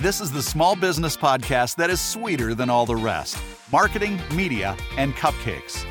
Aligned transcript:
This 0.00 0.20
is 0.20 0.30
the 0.30 0.44
small 0.44 0.76
business 0.76 1.16
podcast 1.16 1.74
that 1.74 1.90
is 1.90 2.00
sweeter 2.00 2.54
than 2.54 2.70
all 2.70 2.86
the 2.86 2.94
rest 2.94 3.36
marketing, 3.72 4.20
media, 4.32 4.76
and 4.96 5.12
cupcakes. 5.14 5.84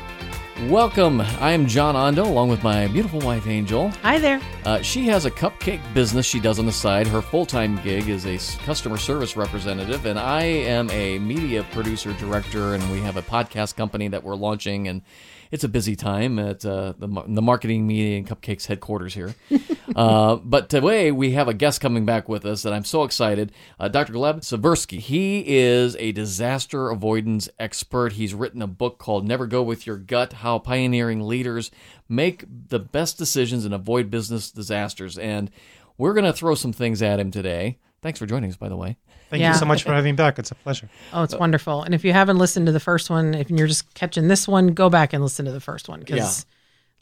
Welcome. 0.70 1.20
I 1.20 1.52
am 1.52 1.66
John 1.66 1.94
Ondo, 1.94 2.24
along 2.24 2.48
with 2.48 2.62
my 2.62 2.86
beautiful 2.86 3.20
wife, 3.20 3.46
Angel. 3.46 3.90
Hi 4.02 4.18
there. 4.18 4.40
Uh, 4.64 4.80
she 4.80 5.06
has 5.08 5.26
a 5.26 5.30
cupcake 5.30 5.82
business 5.92 6.24
she 6.24 6.40
does 6.40 6.58
on 6.58 6.64
the 6.64 6.72
side. 6.72 7.06
Her 7.06 7.20
full 7.20 7.44
time 7.44 7.78
gig 7.82 8.08
is 8.08 8.24
a 8.24 8.38
customer 8.64 8.96
service 8.96 9.36
representative, 9.36 10.06
and 10.06 10.18
I 10.18 10.42
am 10.42 10.88
a 10.88 11.18
media 11.18 11.62
producer 11.72 12.14
director, 12.14 12.74
and 12.74 12.90
we 12.90 13.00
have 13.00 13.18
a 13.18 13.22
podcast 13.22 13.76
company 13.76 14.08
that 14.08 14.24
we're 14.24 14.36
launching, 14.36 14.88
and 14.88 15.02
it's 15.50 15.64
a 15.64 15.68
busy 15.68 15.96
time 15.96 16.38
at 16.38 16.64
uh, 16.64 16.94
the, 16.98 17.06
the 17.26 17.42
marketing, 17.42 17.86
media, 17.86 18.18
and 18.18 18.26
cupcakes 18.26 18.66
headquarters 18.66 19.14
here. 19.14 19.34
uh, 19.96 20.36
but 20.36 20.68
today 20.68 21.10
we 21.10 21.32
have 21.32 21.48
a 21.48 21.54
guest 21.54 21.80
coming 21.80 22.04
back 22.04 22.28
with 22.28 22.44
us, 22.44 22.64
and 22.64 22.74
I'm 22.74 22.84
so 22.84 23.04
excited. 23.04 23.52
Uh, 23.78 23.88
Dr. 23.88 24.12
Gleb 24.12 24.40
Tsipursky. 24.40 24.98
He 24.98 25.44
is 25.46 25.96
a 25.96 26.12
disaster 26.12 26.90
avoidance 26.90 27.48
expert. 27.58 28.14
He's 28.14 28.34
written 28.34 28.62
a 28.62 28.66
book 28.66 28.98
called 28.98 29.26
Never 29.26 29.46
Go 29.46 29.62
With 29.62 29.86
Your 29.86 29.96
Gut 29.96 30.34
How 30.34 30.58
Pioneering 30.58 31.20
Leaders 31.20 31.70
Make 32.08 32.44
the 32.68 32.78
Best 32.78 33.18
Decisions 33.18 33.64
and 33.64 33.74
Avoid 33.74 34.10
Business 34.10 34.50
Disasters. 34.50 35.18
And 35.18 35.50
we're 35.96 36.14
going 36.14 36.24
to 36.24 36.32
throw 36.32 36.54
some 36.54 36.72
things 36.72 37.02
at 37.02 37.20
him 37.20 37.30
today. 37.30 37.78
Thanks 38.00 38.18
for 38.18 38.26
joining 38.26 38.50
us, 38.50 38.56
by 38.56 38.68
the 38.68 38.76
way. 38.76 38.96
Thank 39.30 39.40
Yeah. 39.42 39.52
you 39.52 39.58
so 39.58 39.66
much 39.66 39.82
for 39.82 39.92
having 39.92 40.12
me 40.14 40.16
back. 40.16 40.38
It's 40.38 40.50
a 40.50 40.54
pleasure. 40.54 40.88
Oh, 41.12 41.22
it's 41.22 41.34
wonderful. 41.34 41.82
And 41.82 41.94
if 41.94 42.04
you 42.04 42.12
haven't 42.12 42.38
listened 42.38 42.66
to 42.66 42.72
the 42.72 42.80
first 42.80 43.10
one, 43.10 43.34
if 43.34 43.50
you're 43.50 43.66
just 43.66 43.92
catching 43.94 44.28
this 44.28 44.48
one, 44.48 44.68
go 44.68 44.88
back 44.88 45.12
and 45.12 45.22
listen 45.22 45.44
to 45.44 45.52
the 45.52 45.60
first 45.60 45.88
one 45.88 46.00
because 46.00 46.46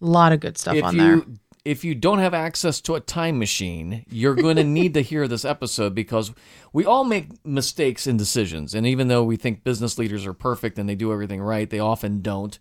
a 0.03 0.05
lot 0.07 0.33
of 0.33 0.41
good 0.41 0.59
stuff 0.59 0.75
if 0.75 0.85
on 0.85 0.95
you 0.97 1.01
there. 1.01 1.23
if 1.65 1.85
you 1.85 1.95
don't 1.95 2.19
have 2.19 2.35
access 2.35 2.81
to 2.83 2.95
a 2.97 3.01
time 3.01 3.39
machine, 3.39 4.05
you're 4.11 4.35
going 4.35 4.57
to 4.63 4.65
need 4.65 4.95
to 4.95 5.03
hear 5.03 5.29
this 5.29 5.45
episode 5.45 5.95
because 5.95 6.33
we 6.73 6.85
all 6.85 7.05
make 7.05 7.45
mistakes 7.47 8.07
in 8.07 8.17
decisions. 8.17 8.75
And 8.75 8.87
even 8.87 9.09
though 9.09 9.23
we 9.25 9.37
think 9.37 9.63
business 9.65 9.97
leaders 9.99 10.27
are 10.27 10.33
perfect 10.35 10.79
and 10.79 10.89
they 10.89 10.95
do 10.97 11.13
everything 11.13 11.41
right, 11.41 11.71
they 11.71 11.79
often 11.79 12.21
don't. 12.23 12.59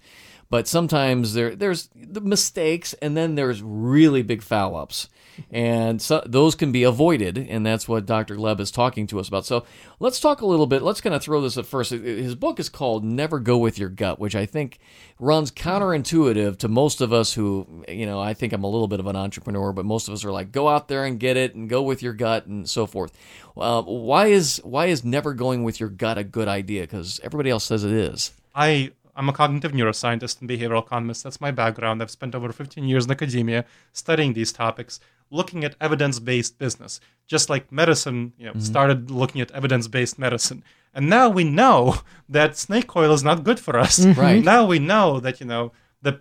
But 0.49 0.67
sometimes 0.67 1.33
there 1.33 1.55
there's 1.55 1.89
the 1.95 2.21
mistakes 2.21 2.93
and 2.95 3.15
then 3.17 3.35
there's 3.35 3.61
really 3.61 4.21
big 4.21 4.41
foul 4.41 4.75
ups. 4.75 5.09
And 5.51 6.01
so 6.01 6.23
those 6.25 6.55
can 6.55 6.71
be 6.71 6.83
avoided, 6.83 7.37
and 7.37 7.65
that's 7.65 7.87
what 7.87 8.05
Dr. 8.05 8.35
Gleb 8.35 8.59
is 8.59 8.71
talking 8.71 9.07
to 9.07 9.19
us 9.19 9.27
about. 9.27 9.45
So 9.45 9.65
let's 9.99 10.19
talk 10.19 10.41
a 10.41 10.45
little 10.45 10.67
bit. 10.67 10.81
Let's 10.81 11.01
kind 11.01 11.15
of 11.15 11.21
throw 11.21 11.41
this 11.41 11.57
at 11.57 11.65
first. 11.65 11.91
His 11.91 12.35
book 12.35 12.59
is 12.59 12.69
called 12.69 13.03
Never 13.03 13.39
Go 13.39 13.57
With 13.57 13.77
Your 13.77 13.89
Gut, 13.89 14.19
which 14.19 14.35
I 14.35 14.45
think 14.45 14.79
runs 15.19 15.51
counterintuitive 15.51 16.57
to 16.59 16.67
most 16.67 17.01
of 17.01 17.11
us 17.13 17.33
who, 17.33 17.83
you 17.87 18.05
know, 18.05 18.19
I 18.19 18.33
think 18.33 18.53
I'm 18.53 18.63
a 18.63 18.69
little 18.69 18.87
bit 18.87 18.99
of 18.99 19.07
an 19.07 19.15
entrepreneur, 19.15 19.73
but 19.73 19.85
most 19.85 20.07
of 20.07 20.13
us 20.13 20.23
are 20.25 20.31
like, 20.31 20.51
go 20.51 20.69
out 20.69 20.87
there 20.87 21.05
and 21.05 21.19
get 21.19 21.37
it 21.37 21.55
and 21.55 21.69
go 21.69 21.81
with 21.81 22.01
your 22.01 22.13
gut 22.13 22.45
and 22.45 22.69
so 22.69 22.85
forth. 22.85 23.11
Uh, 23.57 23.81
why 23.83 24.27
is 24.27 24.61
why 24.63 24.87
is 24.87 25.03
never 25.03 25.33
going 25.33 25.63
with 25.63 25.79
your 25.79 25.89
gut 25.89 26.17
a 26.17 26.23
good 26.23 26.47
idea? 26.47 26.81
Because 26.81 27.19
everybody 27.23 27.49
else 27.49 27.63
says 27.63 27.83
it 27.83 27.91
is. 27.91 28.31
I 28.53 28.91
I'm 29.15 29.29
a 29.29 29.33
cognitive 29.33 29.71
neuroscientist 29.71 30.41
and 30.41 30.49
behavioral 30.49 30.83
economist. 30.83 31.23
That's 31.23 31.39
my 31.39 31.51
background. 31.51 32.01
I've 32.01 32.11
spent 32.11 32.35
over 32.35 32.51
15 32.51 32.83
years 32.83 33.05
in 33.05 33.11
academia 33.11 33.65
studying 33.93 34.33
these 34.33 34.51
topics, 34.51 34.99
looking 35.31 35.63
at 35.63 35.75
evidence-based 35.79 36.57
business. 36.57 36.99
Just 37.25 37.49
like 37.49 37.71
medicine, 37.71 38.33
you 38.37 38.45
know, 38.45 38.51
mm-hmm. 38.51 38.59
started 38.61 39.09
looking 39.09 39.41
at 39.41 39.51
evidence-based 39.51 40.19
medicine. 40.19 40.63
And 40.93 41.09
now 41.09 41.29
we 41.29 41.43
know 41.43 41.99
that 42.29 42.57
snake 42.57 42.95
oil 42.95 43.13
is 43.13 43.23
not 43.23 43.43
good 43.43 43.59
for 43.59 43.79
us. 43.79 43.99
Mm-hmm. 43.99 44.19
Right. 44.19 44.43
Now 44.43 44.65
we 44.65 44.79
know 44.79 45.19
that, 45.19 45.39
you 45.39 45.45
know, 45.45 45.71
the 46.01 46.19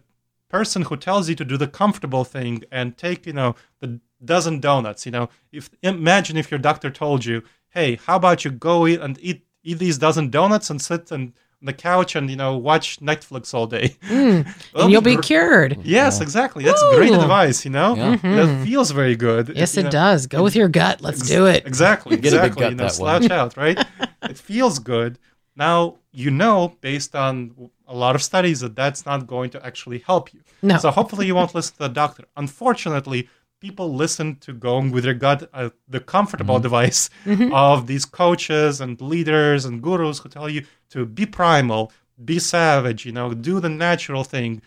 person 0.49 0.83
who 0.83 0.97
tells 0.97 1.29
you 1.29 1.35
to 1.35 1.45
do 1.45 1.57
the 1.57 1.69
comfortable 1.69 2.25
thing 2.25 2.63
and 2.71 2.97
take, 2.97 3.27
you 3.27 3.33
know, 3.33 3.57
the 3.81 4.01
dozen 4.25 4.61
donuts, 4.61 5.05
you 5.05 5.13
know, 5.13 5.29
if 5.53 5.69
imagine 5.83 6.37
if 6.37 6.51
your 6.51 6.59
doctor 6.59 6.91
told 6.91 7.25
you, 7.25 7.43
"Hey, 7.69 7.97
how 7.97 8.17
about 8.17 8.45
you 8.45 8.51
go 8.51 8.87
eat 8.87 9.01
and 9.01 9.19
eat 9.21 9.45
eat 9.65 9.79
these 9.79 9.99
dozen 9.99 10.31
donuts 10.31 10.71
and 10.71 10.81
sit 10.81 11.11
and 11.11 11.33
the 11.65 11.73
couch 11.73 12.15
and 12.17 12.29
you 12.31 12.37
know 12.37 12.57
watch 12.57 13.01
Netflix 13.01 13.53
all 13.55 13.67
day. 13.67 13.97
Hmm. 14.05 14.43
That'll 14.73 14.83
and 14.83 14.93
you'll 14.93 15.01
be 15.03 15.17
cured. 15.17 15.79
Yes, 15.85 16.21
exactly. 16.21 16.65
That's 16.65 16.83
great 16.95 17.13
advice. 17.13 17.65
You 17.65 17.71
know, 17.73 17.95
Yeah. 17.97 18.17
Mm-hmm. 18.17 18.37
that 18.37 18.65
feels 18.65 18.91
very 18.91 19.17
good. 19.17 19.53
Yes, 19.57 19.75
you 19.77 19.81
it 19.81 19.85
know. 19.85 19.91
does. 19.91 20.27
Go 20.27 20.43
with 20.43 20.55
your 20.57 20.69
gut. 20.69 21.01
Let's 21.01 21.27
do 21.27 21.47
it. 21.47 21.67
Exactly. 21.67 22.17
Get 22.17 22.33
a 22.33 22.37
big 22.43 22.53
exactly. 22.53 22.61
gut 22.63 22.71
you 22.73 22.77
know, 22.77 22.85
that 22.85 22.93
way. 22.93 23.29
slouch 23.29 23.31
out, 23.41 23.57
right? 23.57 23.79
it 24.23 24.39
feels 24.39 24.79
good. 24.79 25.19
Now 25.57 25.97
you 26.13 26.31
know, 26.31 26.77
based 26.81 27.17
on 27.17 27.71
a 27.89 27.95
lot 27.95 28.15
of 28.15 28.23
studies, 28.23 28.61
that 28.61 28.77
that's 28.77 29.05
not 29.05 29.27
going 29.27 29.51
to 29.51 29.67
actually 29.67 29.99
help 29.99 30.33
you. 30.33 30.41
No. 30.63 30.77
So 30.79 30.91
hopefully 30.91 31.27
you 31.27 31.35
won't 31.35 31.55
listen 31.55 31.73
to 31.75 31.81
the 31.81 31.89
doctor. 31.89 32.25
Unfortunately, 32.37 33.29
people 33.65 33.95
listen 33.95 34.37
to 34.37 34.53
Gong 34.53 34.91
with 34.91 35.05
their 35.05 35.15
gut, 35.15 35.49
uh, 35.55 35.71
the 35.89 35.99
comfortable 35.99 36.57
mm-hmm. 36.57 36.65
device 36.65 37.09
mm-hmm. 37.25 37.51
of 37.55 37.87
these 37.87 38.05
coaches 38.05 38.79
and 38.79 39.01
leaders 39.01 39.65
and 39.65 39.81
gurus 39.81 40.19
who 40.19 40.29
tell 40.29 40.51
you 40.51 40.67
to 40.91 41.07
be 41.07 41.25
primal, 41.25 41.91
be 42.23 42.39
savage, 42.39 43.07
you 43.07 43.13
know, 43.13 43.33
do 43.33 43.61
the 43.61 43.71
natural 43.71 44.23
thing, 44.23 44.61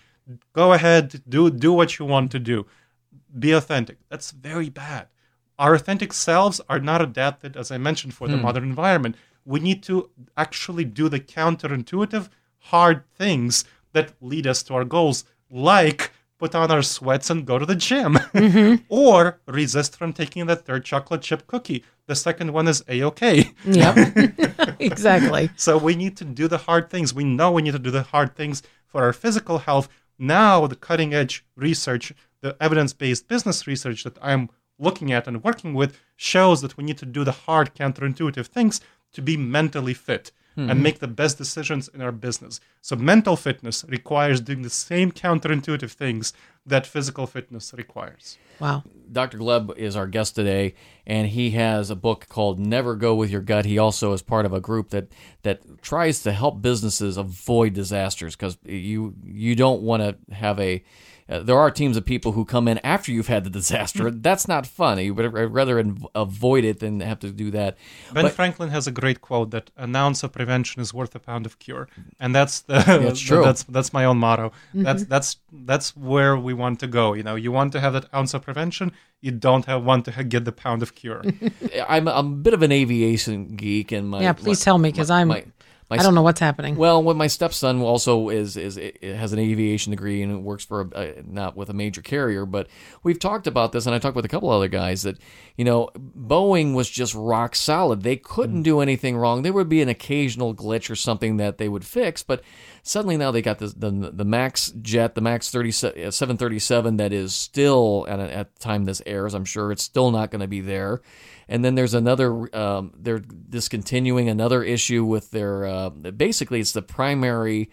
go 0.52 0.74
ahead, 0.74 1.22
do 1.30 1.52
do 1.52 1.72
what 1.72 2.00
you 2.00 2.06
want 2.06 2.32
to 2.32 2.40
do, 2.40 2.66
be 3.38 3.52
authentic. 3.52 3.98
That's 4.10 4.32
very 4.32 4.70
bad. 4.70 5.10
Our 5.60 5.76
authentic 5.76 6.12
selves 6.12 6.60
are 6.68 6.80
not 6.80 7.00
adapted, 7.00 7.56
as 7.56 7.70
I 7.70 7.78
mentioned, 7.78 8.16
for 8.16 8.28
the 8.28 8.38
hmm. 8.38 8.46
modern 8.48 8.64
environment. 8.64 9.16
We 9.46 9.60
need 9.60 9.84
to 9.84 10.10
actually 10.36 10.86
do 10.86 11.08
the 11.08 11.20
counterintuitive, 11.20 12.30
hard 12.74 13.04
things 13.14 13.64
that 13.94 14.14
lead 14.22 14.48
us 14.48 14.64
to 14.64 14.74
our 14.74 14.86
goals, 14.86 15.24
like 15.52 16.12
put 16.38 16.56
on 16.56 16.72
our 16.72 16.82
sweats 16.82 17.30
and 17.30 17.46
go 17.46 17.58
to 17.58 17.66
the 17.66 17.76
gym, 17.76 18.14
mm-hmm. 18.34 18.84
or 18.90 19.40
resist 19.48 19.96
from 19.96 20.14
taking 20.14 20.46
that 20.46 20.66
third 20.66 20.86
chocolate 20.86 21.22
chip 21.22 21.48
cookie. 21.48 21.84
The 22.06 22.16
second 22.16 22.54
one 22.54 22.68
is 22.68 22.84
a 22.88 23.04
okay. 23.04 23.52
Yep. 23.66 23.96
exactly. 24.80 25.50
So 25.56 25.78
we 25.78 25.96
need 25.96 26.16
to 26.18 26.26
do 26.26 26.48
the 26.48 26.60
hard 26.60 26.90
things. 26.90 27.14
We 27.14 27.24
know 27.24 27.52
we 27.52 27.62
need 27.62 27.74
to 27.74 27.80
do 27.80 27.92
the 27.92 28.04
hard 28.04 28.36
things 28.36 28.64
for 28.86 29.04
our 29.04 29.14
physical 29.14 29.60
health. 29.60 29.90
Now, 30.18 30.66
the 30.68 30.76
cutting 30.76 31.14
edge 31.14 31.46
research, 31.56 32.14
the 32.42 32.56
evidence 32.62 32.94
based 32.94 33.28
business 33.28 33.68
research 33.68 34.04
that 34.04 34.18
I'm 34.22 34.50
looking 34.80 35.12
at 35.12 35.28
and 35.28 35.44
working 35.44 35.74
with 35.74 36.00
shows 36.16 36.62
that 36.62 36.78
we 36.78 36.84
need 36.84 36.98
to 37.00 37.06
do 37.06 37.24
the 37.24 37.32
hard 37.32 37.76
counterintuitive 37.76 38.48
things 38.48 38.80
to 39.14 39.22
be 39.22 39.38
mentally 39.38 39.94
fit 39.94 40.32
and 40.58 40.70
mm-hmm. 40.70 40.82
make 40.82 41.00
the 41.00 41.08
best 41.08 41.38
decisions 41.38 41.88
in 41.88 42.02
our 42.02 42.12
business. 42.12 42.60
So, 42.82 42.96
mental 42.96 43.36
fitness 43.36 43.86
requires 43.88 44.42
doing 44.42 44.64
the 44.64 44.70
same 44.70 45.12
counterintuitive 45.12 45.92
things 45.92 46.34
that 46.66 46.88
physical 46.88 47.28
fitness 47.28 47.74
requires. 47.78 48.38
Wow. 48.60 48.84
Dr. 49.12 49.38
Gleb 49.38 49.78
is 49.78 49.96
our 49.96 50.08
guest 50.08 50.36
today, 50.36 50.74
and 51.06 51.28
he 51.28 51.52
has 51.52 51.90
a 51.90 51.96
book 51.96 52.28
called 52.28 52.60
"Never 52.60 52.96
Go 52.96 53.16
with 53.16 53.30
Your 53.30 53.42
Gut." 53.42 53.66
He 53.66 53.78
also 53.78 54.14
is 54.14 54.22
part 54.22 54.46
of 54.46 54.54
a 54.54 54.60
group 54.60 54.90
that 54.90 55.08
that 55.44 55.62
tries 55.82 56.24
to 56.24 56.32
help 56.32 56.62
businesses 56.62 57.18
avoid 57.18 57.74
disasters 57.74 58.36
because 58.36 58.58
you 58.66 59.14
you 59.24 59.56
don't 59.56 59.82
want 59.84 60.04
to 60.04 60.36
have 60.36 60.60
a. 60.60 60.84
Uh, 61.30 61.40
there 61.40 61.58
are 61.58 61.70
teams 61.70 61.98
of 61.98 62.06
people 62.06 62.32
who 62.32 62.46
come 62.46 62.68
in 62.70 62.80
after 62.86 63.12
you've 63.12 63.28
had 63.28 63.44
the 63.44 63.50
disaster. 63.50 64.10
Hmm. 64.10 64.22
That's 64.22 64.48
not 64.48 64.66
fun. 64.66 64.98
You 65.00 65.14
would 65.14 65.26
uh, 65.26 65.50
rather 65.50 65.82
inv- 65.84 66.06
avoid 66.16 66.64
it 66.64 66.80
than 66.80 67.02
have 67.02 67.20
to 67.20 67.32
do 67.32 67.52
that. 67.52 67.76
Ben 68.14 68.24
But- 68.24 68.34
Franklin 68.34 68.70
has 68.70 68.88
a 68.88 68.92
great 68.92 69.20
quote 69.22 69.52
that 69.52 69.70
an 69.76 69.96
ounce 69.96 70.24
of 70.24 70.32
prevention 70.32 70.82
is 70.82 70.94
worth 70.94 71.14
a 71.16 71.20
pound 71.20 71.46
of 71.46 71.60
cure, 71.60 71.88
and 72.20 72.34
that's 72.34 72.62
the 72.62 72.76
That's 72.80 73.20
true. 73.30 73.44
that's 73.44 73.64
that's 73.64 73.92
my 73.92 74.06
own 74.06 74.18
motto. 74.20 74.48
Mm-hmm. 74.50 74.84
That's 74.84 75.04
that's 75.06 75.38
that's 75.52 75.96
where 75.98 76.38
we 76.38 76.54
want 76.54 76.80
to 76.80 76.88
go. 76.88 77.14
You 77.14 77.24
know, 77.24 77.36
you 77.36 77.52
want 77.52 77.72
to 77.74 77.80
have 77.80 77.94
that 77.94 78.06
ounce 78.14 78.34
of 78.34 78.42
prevention. 78.44 78.92
You 79.20 79.32
don't 79.32 79.66
have 79.66 79.84
want 79.84 80.06
to 80.06 80.24
get 80.24 80.46
the 80.46 80.52
pound 80.52 80.82
of 80.84 80.94
cure. 80.96 81.24
I'm, 81.90 82.08
I'm 82.20 82.34
a 82.34 82.36
bit 82.38 82.54
of 82.54 82.62
an 82.62 82.72
aviation 82.72 83.56
geek, 83.56 83.92
and 83.92 84.10
my 84.10 84.22
Yeah, 84.22 84.34
please 84.34 84.60
my- 84.62 84.64
tell 84.64 84.78
me 84.78 84.92
because 84.92 85.10
I'm. 85.10 85.28
my- 85.30 85.46
my 85.90 85.98
I 85.98 86.04
don't 86.04 86.16
know 86.16 86.22
what's 86.22 86.42
happening. 86.42 86.76
Well, 86.76 87.02
when 87.02 87.16
my 87.16 87.28
stepson 87.28 87.82
also 87.82 88.28
is 88.28 88.58
is 88.58 88.78
has 89.02 89.32
an 89.32 89.40
aviation 89.40 89.92
degree 89.92 90.22
and 90.22 90.44
works 90.44 90.66
for 90.66 90.82
a, 90.82 90.86
uh, 90.88 91.14
not 91.26 91.56
with 91.56 91.70
a 91.70 91.74
major 91.74 92.02
carrier, 92.02 92.46
but 92.46 92.68
we've 93.04 93.20
talked 93.20 93.48
about 93.48 93.72
this, 93.72 93.86
and 93.86 93.96
I 93.96 94.00
talked 94.00 94.16
with 94.16 94.26
a 94.26 94.30
couple 94.30 94.50
other 94.50 94.68
guys 94.68 95.04
that 95.04 95.18
you 95.56 95.64
know 95.64 95.90
Boeing 95.96 96.74
was 96.74 96.90
just 96.90 97.16
rock 97.16 97.56
solid. 97.56 98.04
They 98.04 98.18
couldn't 98.18 98.64
do 98.64 98.82
anything 98.82 99.16
wrong. 99.16 99.44
There 99.44 99.54
would 99.54 99.70
be 99.70 99.82
an 99.82 99.88
occasional 99.88 100.54
glitch 100.54 100.90
or 100.90 100.96
something 100.96 101.38
that 101.38 101.58
they 101.58 101.70
would 101.70 101.86
fix, 101.86 102.22
but 102.22 102.44
suddenly 102.88 103.18
now 103.18 103.32
they 103.32 103.42
got 103.42 103.60
this, 103.60 103.74
the 103.74 103.92
the 104.14 104.26
Max 104.26 104.72
jet, 104.82 105.16
the 105.16 105.22
Max 105.22 105.52
30, 105.52 105.72
737 105.72 106.98
that 106.98 107.12
is 107.12 107.34
still 107.36 108.06
at, 108.10 108.20
at 108.20 108.56
the 108.56 108.60
time 108.60 108.86
this 108.86 109.02
airs. 109.06 109.34
I'm 109.34 109.46
sure 109.46 109.72
it's 109.72 109.84
still 109.84 110.12
not 110.12 110.32
going 110.32 110.42
to 110.42 110.48
be 110.48 110.62
there. 110.62 111.02
And 111.50 111.64
then 111.64 111.76
there's 111.76 111.94
another, 111.94 112.56
um, 112.56 112.94
they're 112.98 113.20
discontinuing 113.20 114.30
another 114.30 114.64
issue 114.64 115.06
with 115.06 115.32
their, 115.32 115.66
uh, 115.66 115.90
basically, 115.90 116.60
it's 116.60 116.74
the 116.74 116.82
primary 116.82 117.70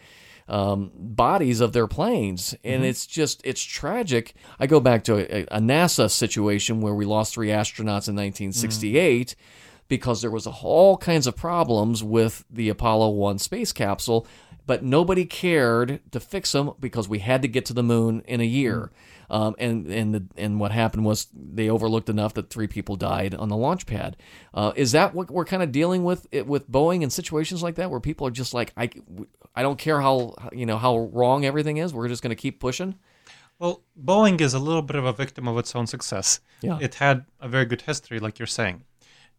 um, 0.47 0.93
bodies 0.95 1.61
of 1.61 1.73
their 1.73 1.87
planes. 1.87 2.55
And 2.63 2.85
it's 2.85 3.07
just, 3.07 3.41
it's 3.45 3.63
tragic. 3.63 4.35
I 4.61 4.67
go 4.67 4.79
back 4.79 5.05
to 5.05 5.15
a, 5.17 5.43
a 5.57 5.61
NASA 5.61 6.11
situation 6.11 6.81
where 6.81 6.95
we 6.95 7.05
lost 7.05 7.35
three 7.35 7.49
astronauts 7.49 8.09
in 8.09 8.17
1968. 8.17 9.35
Because 9.89 10.23
there 10.23 10.31
was 10.31 10.47
all 10.47 10.97
kinds 10.97 11.27
of 11.27 11.37
problems 11.37 12.03
with 12.03 12.45
the 12.51 12.69
Apollo 12.69 13.11
1 13.11 13.39
space 13.39 13.73
capsule, 13.73 14.27
but 14.67 14.83
nobody 14.83 15.25
cared 15.25 16.01
to 16.11 16.21
fix 16.21 16.53
them 16.53 16.73
because 16.81 17.09
we 17.09 17.19
had 17.19 17.43
to 17.43 17.49
get 17.49 17.67
to 17.67 17.73
the 17.73 17.83
moon 17.83 18.23
in 18.27 18.41
a 18.41 18.45
year. 18.45 18.91
Um, 19.31 19.55
and 19.59 19.87
and 19.87 20.15
the, 20.15 20.25
and 20.37 20.61
what 20.61 20.71
happened 20.71 21.05
was 21.05 21.29
they 21.33 21.71
overlooked 21.71 22.09
enough 22.09 22.35
that 22.35 22.51
three 22.51 22.67
people 22.67 22.97
died 22.97 23.35
on 23.35 23.49
the 23.49 23.57
launch 23.57 23.87
pad. 23.87 24.17
Uh, 24.53 24.73
is 24.77 24.93
that 24.93 25.15
what 25.15 25.31
we're 25.31 25.47
kind 25.47 25.63
of 25.63 25.73
dealing 25.73 26.05
with 26.05 26.27
it, 26.31 26.47
with 26.47 26.71
Boeing 26.71 27.03
in 27.03 27.11
situations 27.11 27.63
like 27.63 27.77
that 27.77 27.91
where 27.91 28.01
people 28.01 28.27
are 28.27 28.31
just 28.31 28.53
like 28.53 28.73
I, 28.77 28.91
I 29.55 29.63
don't 29.63 29.79
care 29.79 30.01
how 30.01 30.35
you 30.53 30.67
know 30.67 30.77
how 30.77 30.99
wrong 30.99 31.45
everything 31.45 31.79
is. 31.79 31.95
We're 31.95 32.09
just 32.09 32.23
going 32.23 32.37
to 32.37 32.41
keep 32.41 32.61
pushing. 32.61 32.97
Well, 33.59 33.83
Boeing 34.03 34.41
is 34.41 34.53
a 34.53 34.59
little 34.59 34.83
bit 34.83 34.97
of 34.97 35.05
a 35.05 35.13
victim 35.13 35.47
of 35.47 35.57
its 35.59 35.75
own 35.75 35.87
success. 35.87 36.41
Yeah. 36.61 36.79
It 36.81 36.97
had 36.97 37.25
a 37.41 37.49
very 37.49 37.65
good 37.65 37.83
history, 37.83 38.19
like 38.19 38.39
you're 38.39 38.47
saying. 38.47 38.83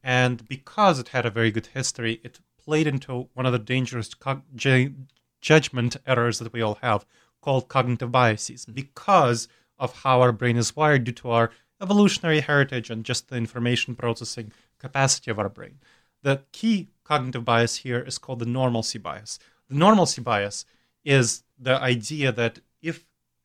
And 0.05 0.47
because 0.47 0.99
it 0.99 1.07
had 1.09 1.25
a 1.25 1.31
very 1.31 1.49
good 1.49 1.65
history, 1.65 2.21
it 2.23 2.39
played 2.63 2.85
into 2.85 3.27
one 3.33 3.47
of 3.47 3.53
the 3.53 3.59
dangerous 3.59 4.13
co- 4.13 4.43
ju- 4.53 4.93
judgment 5.41 5.97
errors 6.05 6.37
that 6.37 6.53
we 6.53 6.61
all 6.61 6.77
have 6.83 7.07
called 7.41 7.69
cognitive 7.69 8.11
biases 8.11 8.65
mm-hmm. 8.65 8.73
because 8.73 9.47
of 9.79 10.03
how 10.03 10.21
our 10.21 10.31
brain 10.31 10.57
is 10.57 10.75
wired 10.75 11.05
due 11.05 11.11
to 11.11 11.31
our 11.31 11.49
evolutionary 11.81 12.41
heritage 12.41 12.91
and 12.91 13.03
just 13.03 13.29
the 13.29 13.35
information 13.35 13.95
processing 13.95 14.51
capacity 14.77 15.31
of 15.31 15.39
our 15.39 15.49
brain. 15.49 15.79
The 16.21 16.43
key 16.51 16.89
cognitive 17.03 17.43
bias 17.43 17.77
here 17.77 17.99
is 17.99 18.19
called 18.19 18.39
the 18.39 18.45
normalcy 18.45 18.99
bias. 18.99 19.39
The 19.69 19.75
normalcy 19.75 20.21
bias 20.21 20.65
is 21.03 21.43
the 21.57 21.81
idea 21.81 22.31
that 22.31 22.59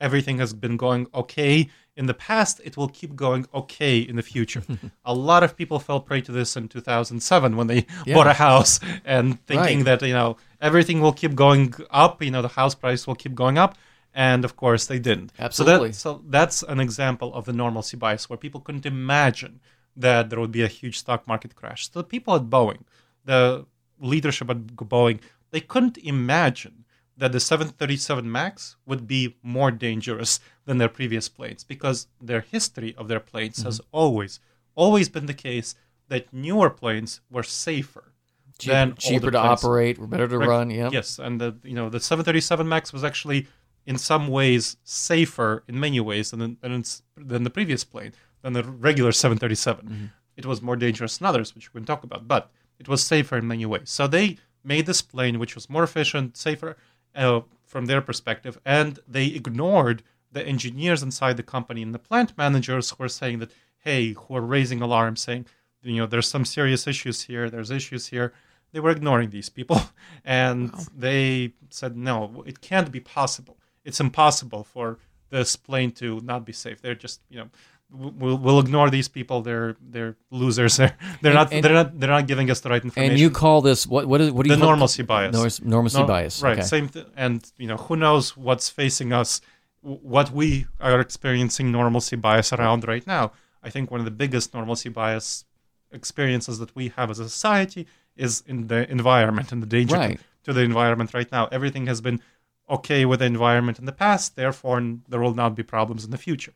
everything 0.00 0.38
has 0.38 0.52
been 0.54 0.76
going 0.76 1.06
okay 1.14 1.68
in 1.96 2.06
the 2.06 2.14
past, 2.14 2.60
it 2.64 2.76
will 2.76 2.88
keep 2.88 3.14
going 3.14 3.46
okay 3.52 3.98
in 3.98 4.16
the 4.16 4.22
future. 4.22 4.62
a 5.04 5.12
lot 5.14 5.42
of 5.42 5.56
people 5.56 5.78
fell 5.78 6.00
prey 6.00 6.20
to 6.22 6.32
this 6.32 6.56
in 6.56 6.68
2007 6.68 7.56
when 7.56 7.66
they 7.66 7.86
Yeah. 8.06 8.14
bought 8.14 8.26
a 8.26 8.32
house 8.32 8.80
and 9.04 9.38
thinking 9.46 9.78
Right. 9.80 9.98
that, 10.00 10.02
you 10.06 10.14
know, 10.14 10.36
everything 10.60 11.00
will 11.00 11.12
keep 11.12 11.34
going 11.34 11.74
up, 11.90 12.22
you 12.22 12.30
know, 12.30 12.42
the 12.42 12.48
house 12.60 12.74
price 12.74 13.06
will 13.06 13.16
keep 13.16 13.34
going 13.34 13.58
up. 13.58 13.76
And 14.14 14.44
of 14.44 14.56
course, 14.56 14.86
they 14.86 14.98
didn't. 14.98 15.32
Absolutely. 15.38 15.92
So, 15.92 16.12
that, 16.14 16.20
so 16.20 16.24
that's 16.36 16.62
an 16.74 16.80
example 16.80 17.32
of 17.34 17.44
the 17.44 17.52
normalcy 17.52 17.96
bias 17.96 18.28
where 18.28 18.36
people 18.36 18.60
couldn't 18.60 18.86
imagine 18.86 19.60
that 19.96 20.30
there 20.30 20.40
would 20.40 20.50
be 20.52 20.62
a 20.62 20.68
huge 20.68 20.98
stock 20.98 21.28
market 21.28 21.54
crash. 21.54 21.90
So 21.90 22.00
the 22.00 22.04
people 22.14 22.34
at 22.34 22.44
Boeing, 22.44 22.82
the 23.24 23.66
leadership 24.00 24.48
at 24.50 24.58
Boeing, 24.94 25.20
they 25.50 25.60
couldn't 25.60 25.98
imagine 25.98 26.84
that 27.20 27.32
the 27.32 27.38
737 27.40 28.30
MAX 28.32 28.76
would 28.86 29.06
be 29.06 29.36
more 29.42 29.70
dangerous 29.70 30.40
than 30.64 30.78
their 30.78 30.88
previous 30.88 31.28
planes 31.28 31.62
because 31.62 32.08
their 32.20 32.40
history 32.40 32.94
of 32.96 33.08
their 33.08 33.20
planes 33.20 33.62
has 33.62 33.78
always, 33.92 34.40
always 34.74 35.10
been 35.10 35.26
the 35.26 35.34
case 35.34 35.74
that 36.08 36.32
newer 36.32 36.70
planes 36.70 37.20
were 37.30 37.42
safer 37.42 38.12
Cheaper, 38.58 38.72
than 38.74 38.94
cheaper 38.96 39.30
to 39.30 39.38
planes. 39.38 39.64
operate, 39.64 40.10
better 40.10 40.28
to 40.28 40.36
Correct. 40.36 40.48
run. 40.48 40.70
Yeah. 40.70 40.88
Yes, 40.90 41.18
and 41.18 41.40
the 41.40 41.56
you 41.62 41.74
know 41.74 41.88
the 41.90 42.00
737 42.00 42.66
Max 42.66 42.92
was 42.92 43.04
actually 43.04 43.46
in 43.86 43.98
some 43.98 44.28
ways 44.28 44.76
safer 44.82 45.62
in 45.68 45.78
many 45.78 46.00
ways 46.00 46.30
than 46.30 46.56
than, 46.60 46.84
than 47.16 47.44
the 47.44 47.50
previous 47.50 47.84
plane 47.84 48.12
than 48.42 48.54
the 48.54 48.64
regular 48.64 49.12
737. 49.12 49.86
Mm-hmm. 49.86 50.04
It 50.36 50.46
was 50.46 50.62
more 50.62 50.76
dangerous 50.76 51.18
than 51.18 51.26
others, 51.26 51.54
which 51.54 51.72
we 51.72 51.78
can 51.78 51.86
talk 51.86 52.02
about, 52.02 52.26
but 52.26 52.50
it 52.78 52.88
was 52.88 53.02
safer 53.02 53.36
in 53.36 53.46
many 53.46 53.66
ways. 53.66 53.90
So 53.90 54.06
they 54.06 54.38
made 54.64 54.86
this 54.86 55.02
plane 55.02 55.38
which 55.38 55.54
was 55.54 55.68
more 55.70 55.84
efficient, 55.84 56.36
safer 56.36 56.76
uh, 57.14 57.40
from 57.64 57.86
their 57.86 58.00
perspective, 58.00 58.58
and 58.64 58.98
they 59.06 59.26
ignored 59.26 60.02
the 60.32 60.46
engineers 60.46 61.02
inside 61.02 61.36
the 61.36 61.42
company 61.42 61.82
and 61.82 61.94
the 61.94 61.98
plant 61.98 62.36
managers 62.36 62.90
who 62.90 62.96
were 62.98 63.08
saying 63.08 63.38
that 63.40 63.52
hey, 63.84 64.12
who 64.12 64.36
are 64.36 64.42
raising 64.42 64.82
alarms, 64.82 65.20
saying 65.20 65.46
you 65.82 65.96
know 65.96 66.06
there's 66.06 66.28
some 66.28 66.44
serious 66.44 66.86
issues 66.86 67.22
here, 67.22 67.48
there's 67.48 67.70
issues 67.70 68.08
here. 68.08 68.32
They 68.72 68.80
were 68.80 68.90
ignoring 68.90 69.30
these 69.30 69.48
people 69.48 69.80
and 70.24 70.72
they 70.96 71.54
said 71.70 71.96
no 71.96 72.44
it 72.46 72.60
can't 72.60 72.92
be 72.92 73.00
possible. 73.00 73.56
It's 73.84 74.00
impossible 74.00 74.64
for 74.64 74.98
this 75.30 75.56
plane 75.56 75.92
to 75.92 76.20
not 76.20 76.44
be 76.44 76.52
safe. 76.52 76.80
They're 76.82 76.94
just 76.94 77.20
you 77.30 77.38
know 77.38 77.48
we'll, 77.92 78.36
we'll 78.36 78.60
ignore 78.60 78.88
these 78.90 79.08
people 79.08 79.42
they're 79.42 79.76
they're 79.80 80.16
losers 80.30 80.76
they're 80.76 80.96
they're 81.22 81.32
And- 81.32 81.34
not 81.34 81.52
and- 81.52 81.64
they're 81.64 81.72
not 81.72 81.98
they're 82.00 82.10
not 82.18 82.26
giving 82.26 82.50
us 82.50 82.60
the 82.60 82.68
right 82.70 82.82
information 82.84 83.12
And 83.12 83.20
you 83.20 83.30
call 83.30 83.60
this 83.62 83.86
what? 83.86 84.06
What 84.06 84.20
is? 84.20 84.30
What 84.32 84.44
do 84.44 84.50
you 84.50 84.56
the 84.56 84.60
call- 84.60 84.70
normalcy 84.70 85.02
bias 85.02 85.32
Norm- 85.34 85.70
normalcy 85.70 85.98
No- 85.98 86.06
bias. 86.06 86.42
right 86.42 86.58
Okay. 86.58 86.66
same 86.66 86.88
th- 86.88 87.06
and 87.16 87.50
you 87.58 87.66
know 87.66 87.76
who 87.76 87.96
knows 87.96 88.36
what's 88.36 88.68
facing 88.68 89.12
us 89.12 89.40
what 89.82 90.30
we 90.30 90.66
are 90.80 91.00
experiencing 91.00 91.72
normalcy 91.72 92.16
bias 92.16 92.52
around 92.52 92.86
right 92.86 93.06
now 93.06 93.32
i 93.62 93.70
think 93.70 93.90
one 93.90 94.00
of 94.00 94.04
the 94.04 94.10
biggest 94.24 94.52
normalcy 94.54 94.88
bias 94.90 95.44
experiences 95.92 96.58
that 96.58 96.74
we 96.76 96.92
have 96.96 97.10
as 97.10 97.18
a 97.18 97.28
society 97.28 97.86
is 98.16 98.42
in 98.46 98.66
the 98.68 98.88
environment 98.90 99.52
and 99.52 99.62
the 99.62 99.66
danger 99.66 99.96
to- 99.96 100.00
Right. 100.00 100.20
to, 100.44 100.52
the 100.52 100.60
environment 100.62 101.12
right 101.14 101.30
now 101.32 101.48
everything 101.50 101.86
has 101.86 102.00
been 102.00 102.20
okay 102.68 103.04
with 103.04 103.20
the 103.20 103.26
environment 103.26 103.78
in 103.78 103.86
the 103.86 103.92
past 103.92 104.36
therefore 104.36 104.80
there 105.08 105.20
will 105.20 105.34
not 105.34 105.54
be 105.54 105.62
problems 105.62 106.04
in 106.04 106.10
the 106.10 106.18
future 106.18 106.52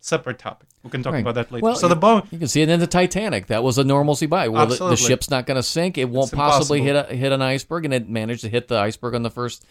separate 0.00 0.38
topic 0.38 0.68
we 0.82 0.90
can 0.90 1.02
talk 1.02 1.14
Right. 1.14 1.20
about 1.20 1.34
that 1.34 1.50
later 1.50 1.64
Well, 1.64 1.74
so 1.74 1.88
the 1.88 1.96
Boeing 1.96 2.30
You 2.30 2.38
can 2.38 2.46
see 2.48 2.62
it 2.62 2.68
in 2.68 2.78
the 2.78 2.86
Titanic. 2.86 3.46
That 3.48 3.64
was 3.64 3.76
a 3.78 3.82
normalcy 3.84 4.26
bias. 4.26 4.50
Well, 4.50 4.66
the, 4.66 4.90
the 4.90 4.96
ship's 4.96 5.28
not 5.30 5.44
going 5.46 5.56
to 5.56 5.62
sink. 5.62 5.98
It 5.98 6.08
won't 6.08 6.28
It's 6.28 6.36
possibly 6.36 6.80
hit 6.80 6.94
a, 6.94 7.12
hit 7.12 7.32
an 7.32 7.42
iceberg, 7.42 7.84
and 7.84 7.92
it 7.92 8.08
managed 8.08 8.42
to 8.42 8.48
hit 8.48 8.68
the 8.68 8.76
iceberg 8.78 9.16
on 9.16 9.22
the 9.24 9.30
first. 9.30 9.64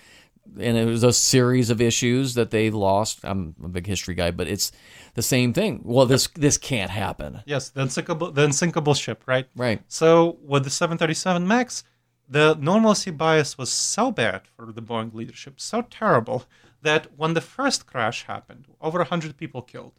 And 0.59 0.75
it 0.77 0.85
was 0.85 1.03
a 1.03 1.13
series 1.13 1.69
of 1.69 1.79
issues 1.79 2.33
that 2.33 2.51
they 2.51 2.69
lost. 2.69 3.19
I'm 3.23 3.55
a 3.63 3.69
big 3.69 3.87
history 3.87 4.13
guy, 4.13 4.31
but 4.31 4.47
it's 4.49 4.73
the 5.13 5.21
same 5.21 5.53
thing. 5.53 5.79
Well, 5.85 6.05
this 6.05 6.27
this 6.35 6.57
can't 6.57 6.91
happen. 6.91 7.41
yes 7.45 7.69
the 7.69 7.81
unsinkable 7.83 8.31
the 8.31 8.43
unsinkable 8.43 8.93
ship 8.93 9.23
right 9.25 9.47
Right. 9.55 9.81
So 9.87 10.37
with 10.43 10.65
the 10.65 10.69
737 10.69 11.47
MAX, 11.47 11.83
the 12.27 12.55
normalcy 12.55 13.11
bias 13.11 13.57
was 13.57 13.71
so 13.71 14.11
bad 14.11 14.41
for 14.55 14.71
the 14.71 14.81
Boeing 14.81 15.13
leadership, 15.13 15.59
so 15.59 15.81
terrible 15.83 16.45
that 16.81 17.07
when 17.17 17.33
the 17.33 17.41
first 17.41 17.85
crash 17.85 18.23
happened, 18.25 18.65
over 18.81 18.99
100 18.99 19.37
people 19.37 19.61
killed, 19.61 19.93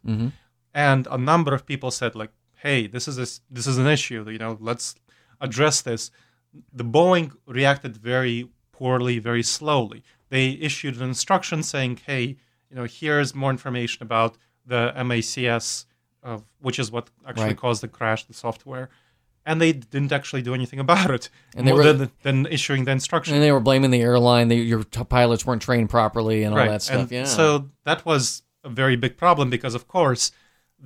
and 0.73 1.07
a 1.07 1.17
number 1.17 1.53
of 1.53 1.65
people 1.65 1.91
said 1.91 2.15
like, 2.15 2.31
"Hey, 2.55 2.87
this 2.87 3.07
is 3.07 3.17
a, 3.17 3.27
this 3.53 3.67
is 3.67 3.77
an 3.77 3.87
issue. 3.87 4.29
You 4.29 4.37
know, 4.37 4.57
let's 4.59 4.95
address 5.41 5.81
this." 5.81 6.11
The 6.73 6.85
Boeing 6.85 7.35
reacted 7.45 7.97
very 7.97 8.49
poorly, 8.71 9.19
very 9.19 9.43
slowly. 9.43 10.03
They 10.29 10.51
issued 10.51 10.95
an 10.97 11.03
instruction 11.03 11.63
saying, 11.63 12.01
"Hey, 12.05 12.37
you 12.69 12.75
know, 12.75 12.85
here's 12.85 13.33
more 13.33 13.51
information 13.51 14.03
about 14.03 14.37
the 14.65 14.91
MCAS, 14.95 15.85
uh, 16.23 16.39
which 16.59 16.77
is 16.79 16.91
what 16.91 17.09
actually 17.25 17.47
Right. 17.47 17.57
caused 17.57 17.81
the 17.83 17.87
crash, 17.87 18.25
the 18.25 18.33
software." 18.33 18.89
And 19.47 19.61
they 19.61 19.71
didn't 19.71 20.11
actually 20.11 20.41
do 20.41 20.53
anything 20.53 20.79
about 20.87 21.09
it, 21.17 21.29
And 21.55 21.65
they 21.67 21.71
were- 21.73 21.93
than, 21.93 22.11
than 22.27 22.45
issuing 22.47 22.83
the 22.85 22.91
instruction. 22.91 23.33
And 23.35 23.41
they 23.43 23.51
were 23.51 23.61
blaming 23.69 23.91
the 23.91 24.01
airline. 24.01 24.49
They, 24.49 24.57
your 24.57 24.83
t- 24.83 25.03
pilots 25.05 25.45
weren't 25.45 25.61
trained 25.61 25.89
properly, 25.89 26.43
and 26.43 26.51
all 26.53 26.65
that 26.65 26.81
stuff. 26.81 27.01
And 27.03 27.11
yeah. 27.11 27.23
So 27.23 27.69
that 27.85 28.05
was 28.05 28.43
a 28.63 28.69
very 28.69 28.95
big 28.97 29.15
problem 29.17 29.49
because, 29.49 29.73
of 29.73 29.87
course, 29.87 30.31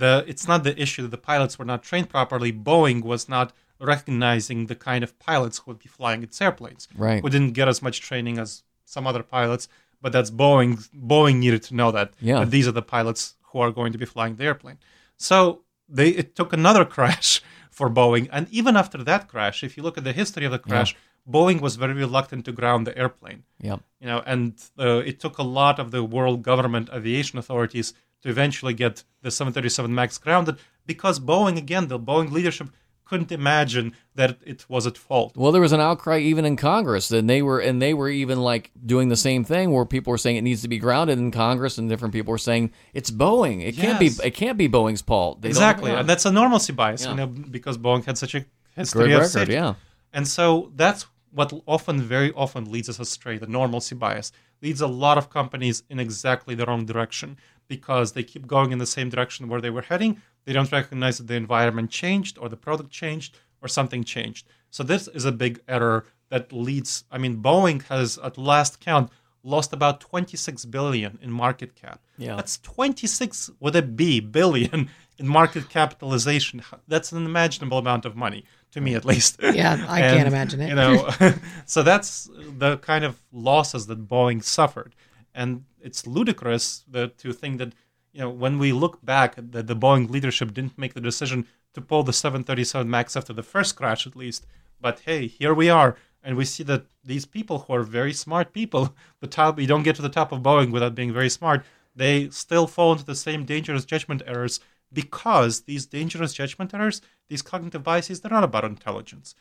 the 0.01 0.23
it's 0.31 0.47
not 0.47 0.63
the 0.63 0.79
issue 0.79 1.01
that 1.01 1.11
the 1.11 1.17
pilots 1.31 1.57
were 1.59 1.65
not 1.65 1.81
trained 1.83 2.07
properly. 2.09 2.53
Boeing 2.53 3.01
was 3.03 3.27
not 3.27 3.51
recognizing 3.79 4.67
the 4.67 4.75
kind 4.75 5.03
of 5.03 5.17
pilots 5.19 5.57
who 5.57 5.63
would 5.71 5.79
be 5.79 5.89
flying 5.89 6.23
its 6.23 6.39
airplanes. 6.41 6.87
Right. 6.95 7.21
Who 7.21 7.29
didn't 7.29 7.53
get 7.53 7.67
as 7.67 7.81
much 7.81 8.00
training 8.00 8.38
as 8.38 8.63
some 8.86 9.05
other 9.07 9.24
pilots, 9.24 9.67
but 10.01 10.12
that's 10.13 10.31
Boeing. 10.31 10.71
Boeing 10.95 11.38
needed 11.38 11.63
to 11.63 11.75
know 11.75 11.91
that, 11.91 12.13
Yeah. 12.19 12.39
that 12.39 12.51
these 12.51 12.67
are 12.67 12.71
the 12.79 12.81
pilots 12.95 13.36
who 13.50 13.59
are 13.59 13.71
going 13.71 13.91
to 13.91 13.97
be 13.97 14.05
flying 14.05 14.36
the 14.36 14.45
airplane. 14.45 14.77
So 15.17 15.62
they 15.89 16.09
it 16.09 16.36
took 16.36 16.53
another 16.53 16.86
crash 16.95 17.41
for 17.81 17.89
Boeing, 17.89 18.29
and 18.31 18.47
even 18.51 18.77
after 18.77 19.00
that 19.03 19.27
crash, 19.27 19.63
if 19.63 19.75
you 19.75 19.81
look 19.81 19.97
at 19.97 20.03
the 20.03 20.13
history 20.13 20.45
of 20.45 20.51
the 20.51 20.59
crash, 20.59 20.95
Boeing 21.27 21.59
was 21.61 21.77
very 21.77 21.95
reluctant 21.95 22.45
to 22.45 22.51
ground 22.51 22.85
the 22.85 22.95
airplane. 22.95 23.41
Yeah. 23.59 23.77
you 24.00 24.05
know, 24.05 24.21
and 24.33 24.53
uh, 24.77 24.97
it 24.97 25.19
took 25.19 25.39
a 25.39 25.50
lot 25.59 25.79
of 25.79 25.89
the 25.89 26.03
world 26.03 26.43
government 26.43 26.91
aviation 26.93 27.39
authorities 27.39 27.95
to 28.21 28.29
eventually 28.29 28.75
get 28.75 29.03
the 29.23 29.31
737 29.31 29.95
MAX 29.95 30.19
grounded 30.19 30.57
because 30.85 31.19
Boeing, 31.19 31.57
again, 31.57 31.88
the 31.88 31.97
Boeing 31.97 32.29
leadership 32.29 32.69
couldn't 33.12 33.32
imagine 33.32 33.88
that 34.15 34.38
it 34.51 34.65
was 34.74 34.88
at 34.88 34.98
fault. 34.98 35.32
Well, 35.36 35.51
there 35.51 35.62
was 35.68 35.74
an 35.74 35.82
outcry 35.89 36.20
even 36.32 36.46
in 36.46 36.56
Congress, 36.56 37.12
and 37.12 37.30
they 37.30 37.41
were 37.41 37.60
and 37.60 37.82
they 37.82 37.94
were 37.94 38.10
even 38.24 38.39
like 38.51 38.72
doing 38.94 39.10
the 39.10 39.22
same 39.27 39.44
thing 39.44 39.65
where 39.74 39.86
people 39.96 40.12
were 40.12 40.18
saying 40.24 40.38
it 40.38 40.46
needs 40.50 40.62
to 40.62 40.70
be 40.75 40.80
grounded 40.80 41.18
in 41.20 41.30
Congress, 41.32 41.77
and 41.77 41.89
different 41.89 42.13
people 42.13 42.32
were 42.32 42.46
saying 42.50 42.72
it's 42.94 43.12
Boeing. 43.12 43.58
It 43.70 43.75
can't 43.84 44.00
be. 44.00 44.10
It 44.30 44.34
can't 44.44 44.58
be 44.63 44.68
Boeing's 44.70 45.01
fault. 45.01 45.41
They 45.41 45.50
Exactly, 45.50 45.91
and 45.91 46.08
that's 46.10 46.25
a 46.25 46.32
normalcy 46.32 46.74
bias, 46.74 47.03
Yeah. 47.03 47.10
you 47.12 47.18
know, 47.18 47.27
because 47.27 47.77
Boeing 47.77 48.03
had 48.06 48.18
such 48.18 48.34
a 48.39 48.46
history 48.75 49.03
Great 49.03 49.13
of 49.15 49.20
record, 49.22 49.32
safety. 49.39 49.53
yeah. 49.60 49.74
And 50.13 50.25
so 50.38 50.72
that's 50.82 51.01
what 51.39 51.50
often, 51.65 51.96
very 52.01 52.32
often, 52.44 52.62
leads 52.75 52.88
us 52.89 53.00
astray. 53.08 53.38
The 53.46 53.48
normalcy 53.60 53.96
bias 53.96 54.32
leads 54.62 54.82
a 54.82 54.88
lot 55.06 55.18
of 55.18 55.25
companies 55.30 55.84
in 55.89 55.98
exactly 56.00 56.53
the 56.56 56.65
wrong 56.65 56.86
direction 56.86 57.30
because 57.75 58.07
they 58.11 58.23
keep 58.31 58.45
going 58.55 58.69
in 58.71 58.79
the 58.79 58.93
same 58.97 59.09
direction 59.09 59.47
where 59.49 59.61
they 59.61 59.69
were 59.77 59.87
heading. 59.91 60.13
They 60.45 60.53
don't 60.53 60.71
recognize 60.79 61.17
that 61.17 61.27
the 61.27 61.35
environment 61.45 61.89
changed 62.01 62.37
or 62.41 62.47
the 62.49 62.57
product 62.67 62.91
changed 62.91 63.31
or 63.61 63.67
something 63.67 64.03
changed. 64.15 64.43
So 64.75 64.81
this 64.83 65.03
is 65.17 65.25
a 65.25 65.31
big 65.43 65.55
error 65.67 65.99
that 66.29 66.51
leads. 66.51 66.91
I 67.15 67.17
mean, 67.23 67.35
Boeing 67.47 67.79
has, 67.93 68.17
at 68.27 68.37
last 68.37 68.73
count, 68.89 69.07
lost 69.43 69.73
about 69.73 69.99
26 70.01 70.65
billion 70.65 71.17
in 71.21 71.31
market 71.31 71.71
cap. 71.75 71.99
Yeah. 72.17 72.35
That's 72.35 72.57
26 72.59 73.51
with 73.59 73.75
a 73.75 73.81
B 73.81 74.19
billion 74.19 74.89
in 75.19 75.27
market 75.27 75.69
capitalization. 75.69 76.61
That's 76.87 77.11
an 77.11 77.17
unimaginable 77.19 77.77
amount 77.77 78.05
of 78.05 78.15
money. 78.15 78.43
to 78.75 78.79
me 78.81 78.95
at 78.95 79.05
least. 79.05 79.31
Yeah, 79.61 79.73
I 79.97 79.99
And, 80.01 80.15
can't 80.17 80.27
imagine 80.33 80.59
it. 80.61 80.69
You 80.69 80.75
know, 80.81 80.93
so 81.65 81.83
that's 81.83 82.29
the 82.63 82.77
kind 82.77 83.03
of 83.03 83.13
losses 83.31 83.83
that 83.87 83.99
Boeing 84.07 84.41
suffered, 84.43 84.91
and 85.33 85.65
it's 85.81 86.07
ludicrous 86.07 86.83
that, 86.89 87.17
to 87.17 87.33
think 87.33 87.57
that 87.57 87.73
you 88.13 88.21
know 88.21 88.29
when 88.29 88.59
we 88.59 88.71
look 88.71 89.03
back 89.03 89.35
that 89.35 89.67
the 89.67 89.75
Boeing 89.75 90.09
leadership 90.09 90.53
didn't 90.53 90.77
make 90.77 90.93
the 90.93 91.01
decision 91.01 91.47
to 91.73 91.81
pull 91.81 92.03
the 92.03 92.13
737 92.13 92.89
Max 92.89 93.15
after 93.15 93.33
the 93.33 93.43
first 93.43 93.75
crash 93.75 94.05
at 94.05 94.15
least, 94.15 94.45
but 94.79 95.01
hey, 95.01 95.27
here 95.27 95.53
we 95.53 95.69
are, 95.69 95.95
and 96.21 96.35
we 96.35 96.45
see 96.45 96.63
that 96.63 96.85
these 97.03 97.25
people 97.25 97.59
who 97.59 97.73
are 97.73 97.83
very 97.83 98.13
smart 98.13 98.53
people, 98.53 98.95
the 99.19 99.27
top 99.27 99.59
you 99.59 99.67
don't 99.67 99.83
get 99.83 99.95
to 99.95 100.01
the 100.01 100.09
top 100.09 100.31
of 100.31 100.41
Boeing 100.41 100.71
without 100.71 100.95
being 100.95 101.13
very 101.13 101.29
smart, 101.29 101.63
they 101.95 102.29
still 102.29 102.67
fall 102.67 102.93
into 102.93 103.05
the 103.05 103.15
same 103.15 103.45
dangerous 103.45 103.85
judgment 103.85 104.21
errors 104.25 104.59
because 104.93 105.61
these 105.61 105.85
dangerous 105.85 106.33
judgment 106.33 106.73
errors, 106.73 107.01
these 107.29 107.41
cognitive 107.41 107.83
biases, 107.83 108.19
they're 108.21 108.31
not 108.31 108.43
about 108.43 108.65
intelligence. 108.65 109.35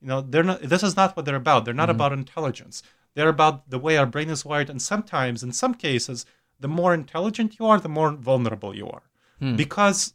You 0.00 0.08
know, 0.08 0.20
they're 0.20 0.42
not. 0.42 0.62
This 0.62 0.82
is 0.82 0.96
not 0.96 1.16
what 1.16 1.24
they're 1.24 1.36
about. 1.36 1.64
They're 1.64 1.74
not 1.74 1.88
mm-hmm. 1.88 1.96
about 1.96 2.12
intelligence. 2.12 2.82
They're 3.16 3.30
about 3.30 3.70
the 3.70 3.78
way 3.78 3.96
our 3.96 4.04
brain 4.04 4.28
is 4.28 4.44
wired. 4.44 4.68
And 4.68 4.80
sometimes, 4.80 5.42
in 5.42 5.50
some 5.52 5.74
cases, 5.74 6.26
the 6.60 6.68
more 6.68 6.92
intelligent 6.92 7.58
you 7.58 7.64
are, 7.64 7.80
the 7.80 7.88
more 7.88 8.12
vulnerable 8.12 8.76
you 8.76 8.88
are, 8.88 9.04
hmm. 9.40 9.56
because 9.56 10.12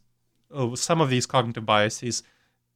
of 0.50 0.78
some 0.78 1.00
of 1.00 1.10
these 1.10 1.26
cognitive 1.26 1.66
biases, 1.66 2.22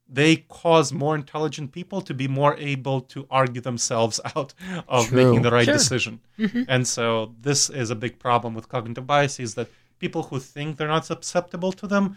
they 0.09 0.37
cause 0.37 0.93
more 0.93 1.15
intelligent 1.15 1.71
people 1.71 2.01
to 2.01 2.13
be 2.13 2.27
more 2.27 2.57
able 2.59 3.01
to 3.03 3.27
argue 3.31 3.61
themselves 3.61 4.21
out 4.37 4.53
of 4.89 5.09
True. 5.09 5.25
making 5.25 5.43
the 5.43 5.53
right 5.53 5.65
Sure. 5.65 5.75
decision. 5.75 6.21
Mm-hmm. 6.39 6.63
And 6.69 6.87
so 6.87 7.35
this 7.41 7.71
is 7.71 7.91
a 7.91 7.95
big 7.95 8.19
problem 8.19 8.53
with 8.55 8.69
cognitive 8.69 9.07
biases 9.07 9.55
that 9.55 9.69
people 10.01 10.25
who 10.25 10.41
think 10.41 10.77
they're 10.77 10.89
not 10.89 11.07
susceptible 11.07 11.73
to 11.73 11.87
them 11.87 12.17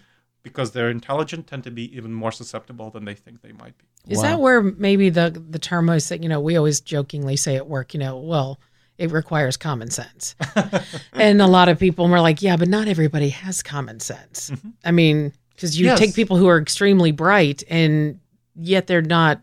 because 0.49 0.71
they're 0.71 0.89
intelligent 0.89 1.47
tend 1.47 1.63
to 1.63 1.71
be 1.71 1.95
even 1.95 2.13
more 2.13 2.31
susceptible 2.31 2.89
than 2.89 3.05
they 3.05 3.15
think 3.15 3.41
they 3.41 3.51
might 3.53 3.77
be. 3.77 3.85
Is 4.13 4.17
Wow. 4.17 4.23
that 4.23 4.39
where 4.39 4.61
maybe 4.61 5.09
the 5.09 5.29
the 5.49 5.59
term 5.59 5.87
was 5.87 6.09
that 6.09 6.21
you 6.23 6.29
know 6.29 6.39
we 6.39 6.55
always 6.57 6.81
jokingly 6.81 7.35
say 7.37 7.55
at 7.55 7.67
work, 7.67 7.93
you 7.93 7.99
know, 7.99 8.17
well, 8.17 8.59
it 8.97 9.11
requires 9.11 9.55
common 9.57 9.89
sense, 9.91 10.35
and 11.13 11.41
a 11.41 11.47
lot 11.47 11.69
of 11.69 11.79
people 11.79 12.07
were 12.07 12.21
like, 12.21 12.41
yeah, 12.41 12.57
but 12.57 12.67
not 12.67 12.87
everybody 12.87 13.29
has 13.29 13.63
common 13.63 13.99
sense. 13.99 14.51
I 14.83 14.91
mean, 14.91 15.31
because 15.55 15.79
you 15.79 15.85
Yes. 15.87 15.99
take 15.99 16.13
people 16.15 16.37
who 16.37 16.47
are 16.47 16.59
extremely 16.59 17.11
bright 17.11 17.63
and 17.69 18.19
yet 18.55 18.87
they're 18.87 19.01
not, 19.01 19.41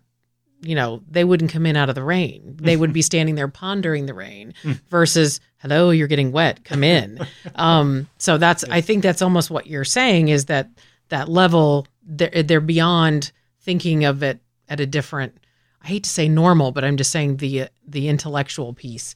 you 0.63 0.75
know, 0.75 1.03
they 1.11 1.25
wouldn't 1.25 1.51
come 1.53 1.65
in 1.67 1.77
out 1.77 1.89
of 1.89 1.95
the 1.95 2.03
rain. 2.03 2.57
They 2.61 2.77
would 2.77 2.93
be 2.93 3.03
standing 3.11 3.35
there 3.35 3.49
pondering 3.49 4.07
the 4.07 4.15
rain 4.15 4.53
versus, 4.91 5.41
hello, 5.59 5.91
you're 5.91 6.07
getting 6.09 6.33
wet, 6.33 6.65
come 6.65 6.83
in. 6.85 7.19
um, 7.55 8.09
so 8.19 8.37
that's, 8.39 8.65
I 8.65 8.81
think 8.81 9.03
that's 9.03 9.23
almost 9.23 9.51
what 9.51 9.67
you're 9.67 9.85
saying 9.85 10.29
is 10.29 10.47
that 10.47 10.69
that 11.09 11.29
level, 11.29 11.87
they're, 12.03 12.43
they're 12.43 12.61
beyond 12.61 13.33
thinking 13.61 14.05
of 14.05 14.23
it 14.23 14.41
at 14.69 14.81
a 14.81 14.87
different, 14.87 15.39
I 15.83 15.89
hate 15.89 16.05
to 16.05 16.11
say 16.11 16.29
normal, 16.29 16.73
but 16.73 16.85
I'm 16.85 16.97
just 16.97 17.11
saying 17.11 17.37
the, 17.39 17.69
the 17.87 18.09
intellectual 18.09 18.73
piece 18.75 19.15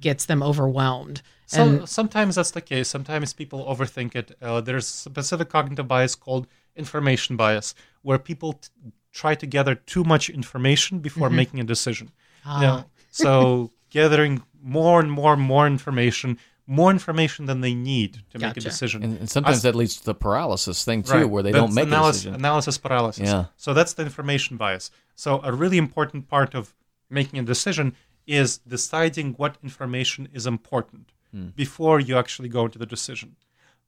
gets 0.00 0.26
them 0.26 0.42
overwhelmed. 0.42 1.22
So 1.46 1.62
and 1.66 1.88
sometimes 1.88 2.36
that's 2.36 2.52
the 2.52 2.60
case. 2.60 2.88
Sometimes 2.88 3.32
people 3.32 3.64
overthink 3.66 4.14
it. 4.14 4.36
Uh, 4.40 4.60
there's 4.60 4.86
a 4.88 4.92
specific 4.92 5.48
cognitive 5.48 5.88
bias 5.88 6.14
called 6.14 6.46
information 6.76 7.36
bias, 7.36 7.74
where 8.02 8.18
people 8.18 8.52
t- 8.54 8.68
try 9.12 9.34
to 9.34 9.46
gather 9.46 9.74
too 9.74 10.04
much 10.04 10.30
information 10.30 11.00
before 11.00 11.28
Mm-hmm. 11.28 11.36
making 11.36 11.60
a 11.60 11.64
decision. 11.64 12.10
Ah. 12.46 12.60
You 12.60 12.66
know, 12.66 12.84
so 13.10 13.70
gathering 13.90 14.42
more 14.62 15.00
and 15.00 15.10
more 15.10 15.32
and 15.32 15.42
more 15.42 15.66
information, 15.66 16.38
more 16.78 16.90
information 16.98 17.46
than 17.46 17.58
they 17.66 17.74
need 17.74 18.12
to 18.32 18.38
make 18.38 18.56
a 18.56 18.60
decision. 18.60 19.02
And, 19.02 19.18
and 19.18 19.28
sometimes 19.36 19.62
that 19.62 19.74
leads 19.74 19.96
to 20.00 20.04
the 20.10 20.14
paralysis 20.14 20.84
thing 20.84 21.02
too, 21.02 21.12
Right. 21.12 21.28
where 21.32 21.42
they 21.42 21.50
That's 21.52 21.64
don't 21.64 21.74
make 21.74 21.86
analysis, 21.86 22.22
a 22.22 22.24
decision. 22.28 22.34
analysis 22.44 22.78
paralysis. 22.78 23.28
Yeah. 23.28 23.44
So 23.56 23.74
that's 23.74 23.94
the 23.94 24.04
information 24.10 24.56
bias. 24.56 24.90
So 25.16 25.40
a 25.42 25.52
really 25.62 25.78
important 25.78 26.28
part 26.28 26.54
of 26.54 26.74
making 27.18 27.40
a 27.40 27.42
decision 27.42 27.86
is 28.26 28.58
deciding 28.76 29.26
what 29.40 29.52
information 29.68 30.28
is 30.32 30.46
important 30.46 31.06
Hmm. 31.32 31.48
before 31.64 31.98
you 32.00 32.14
actually 32.22 32.48
go 32.48 32.62
into 32.66 32.78
the 32.78 32.86
decision. 32.96 33.36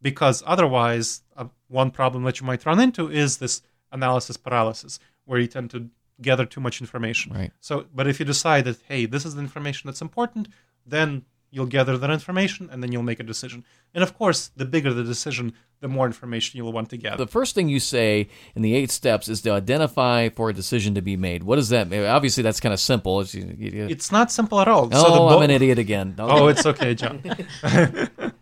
Because 0.00 0.42
otherwise, 0.54 1.22
uh, 1.36 1.46
one 1.68 1.90
problem 1.90 2.20
that 2.24 2.40
you 2.40 2.46
might 2.46 2.66
run 2.66 2.80
into 2.80 3.02
is 3.10 3.36
this 3.38 3.62
analysis 3.92 4.36
paralysis, 4.36 4.98
where 5.24 5.38
you 5.42 5.46
tend 5.56 5.70
to 5.70 5.88
gather 6.20 6.46
too 6.46 6.60
much 6.60 6.80
information. 6.80 7.32
Right. 7.32 7.52
So, 7.60 7.86
but 7.94 8.06
if 8.08 8.18
you 8.20 8.26
decide 8.26 8.64
that, 8.64 8.78
hey, 8.88 9.06
this 9.06 9.24
is 9.24 9.34
the 9.36 9.40
information 9.48 9.88
that's 9.88 10.00
important, 10.02 10.48
then 10.86 11.24
you'll 11.54 11.66
gather 11.66 11.97
that 11.99 12.11
information 12.11 12.68
and 12.73 12.82
then 12.82 12.90
you'll 12.90 13.02
make 13.04 13.21
a 13.21 13.23
decision. 13.23 13.62
And 13.94 14.02
of 14.02 14.16
course, 14.18 14.50
the 14.56 14.64
bigger 14.64 14.92
the 14.92 15.04
decision, 15.04 15.52
the 15.80 15.87
more 15.88 16.06
information 16.06 16.56
you'll 16.56 16.73
want 16.73 16.88
to 16.90 16.97
gather. 16.97 17.18
The 17.25 17.30
first 17.30 17.54
thing 17.54 17.68
you 17.68 17.78
say 17.78 18.28
in 18.56 18.62
the 18.62 18.75
eight 18.75 18.90
steps 18.90 19.28
is 19.28 19.42
to 19.42 19.50
identify 19.52 20.30
for 20.30 20.49
a 20.49 20.54
decision 20.54 20.94
to 20.94 21.02
be 21.02 21.16
made. 21.16 21.42
What 21.44 21.56
does 21.56 21.68
that 21.68 21.88
mean? 21.88 22.04
Obviously, 22.06 22.42
that's 22.42 22.59
kind 22.59 22.73
of 22.73 22.80
simple. 22.80 23.21
It's, 23.21 23.35
you- 23.35 23.54
you- 23.59 23.87
It's 23.90 24.11
not 24.11 24.32
simple 24.32 24.61
at 24.61 24.66
all. 24.68 24.88
oh, 24.90 25.02
so 25.02 25.11
the 25.11 25.21
oh, 25.21 25.28
Bo- 25.28 25.37
I'm 25.37 25.42
an 25.42 25.50
idiot 25.50 25.78
again. 25.78 26.14
Oh, 26.18 26.49
it's 26.49 26.64
okay, 26.66 26.94
John. 26.94 27.23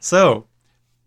so, 0.00 0.46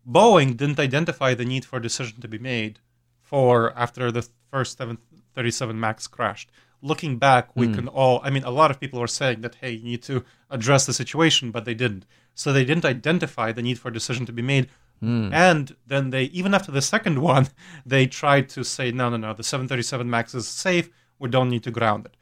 Boeing 0.10 0.58
didn't 0.58 0.80
identify 0.80 1.34
the 1.34 1.46
need 1.46 1.64
for 1.66 1.78
a 1.78 1.82
decision 1.82 2.22
to 2.22 2.28
be 2.28 2.40
made 2.40 2.80
for 3.22 3.72
after 3.78 4.12
the 4.12 4.28
first 4.50 4.78
737 4.78 5.80
Max 5.80 6.08
crashed. 6.08 6.52
Looking 6.82 7.18
back, 7.18 7.56
we 7.56 7.68
hmm. 7.68 7.76
can 7.76 7.88
all, 7.88 8.22
I 8.24 8.30
mean, 8.30 8.44
a 8.44 8.50
lot 8.50 8.72
of 8.72 8.80
people 8.80 9.00
were 9.00 9.08
saying 9.08 9.42
that, 9.42 9.56
hey, 9.56 9.72
you 9.72 9.84
need 9.84 10.04
to 10.04 10.24
address 10.50 10.86
the 10.86 10.94
situation, 10.94 11.52
but 11.52 11.66
they 11.66 11.76
didn't. 11.76 12.06
So 12.34 12.52
they 12.52 12.66
didn't 12.66 12.86
identify 12.86 13.52
the 13.52 13.62
need 13.62 13.78
for 13.78 13.90
a 13.90 13.94
decision 13.94 14.26
to 14.26 14.32
be 14.32 14.42
made. 14.42 14.70
Hmm. 15.00 15.34
And 15.34 15.76
then 15.86 16.12
they, 16.12 16.24
even 16.26 16.54
after 16.54 16.72
the 16.72 16.82
second 16.82 17.22
one, 17.34 17.50
they 17.86 18.08
tried 18.08 18.50
to 18.50 18.64
say, 18.64 18.92
no, 18.92 19.10
no, 19.10 19.18
no, 19.18 19.34
the 19.34 19.44
737 19.44 20.10
Max 20.10 20.34
is 20.34 20.48
safe. 20.48 20.90
We 21.20 21.30
don't 21.30 21.50
need 21.50 21.64
to 21.64 21.72
ground 21.72 22.06
it. 22.06 22.18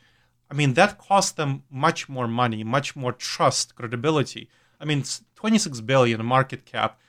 I 0.51 0.55
mean, 0.55 0.73
that 0.73 0.97
cost 0.97 1.37
them 1.37 1.63
much 1.69 2.09
more 2.09 2.27
money, 2.27 2.63
much 2.63 2.95
more 2.95 3.11
trust, 3.11 3.75
credibility. 3.75 4.49
I 4.79 4.85
mean, 4.85 5.03
26 5.35 5.81
billion 5.81 6.25
market 6.25 6.65
cap. 6.65 6.99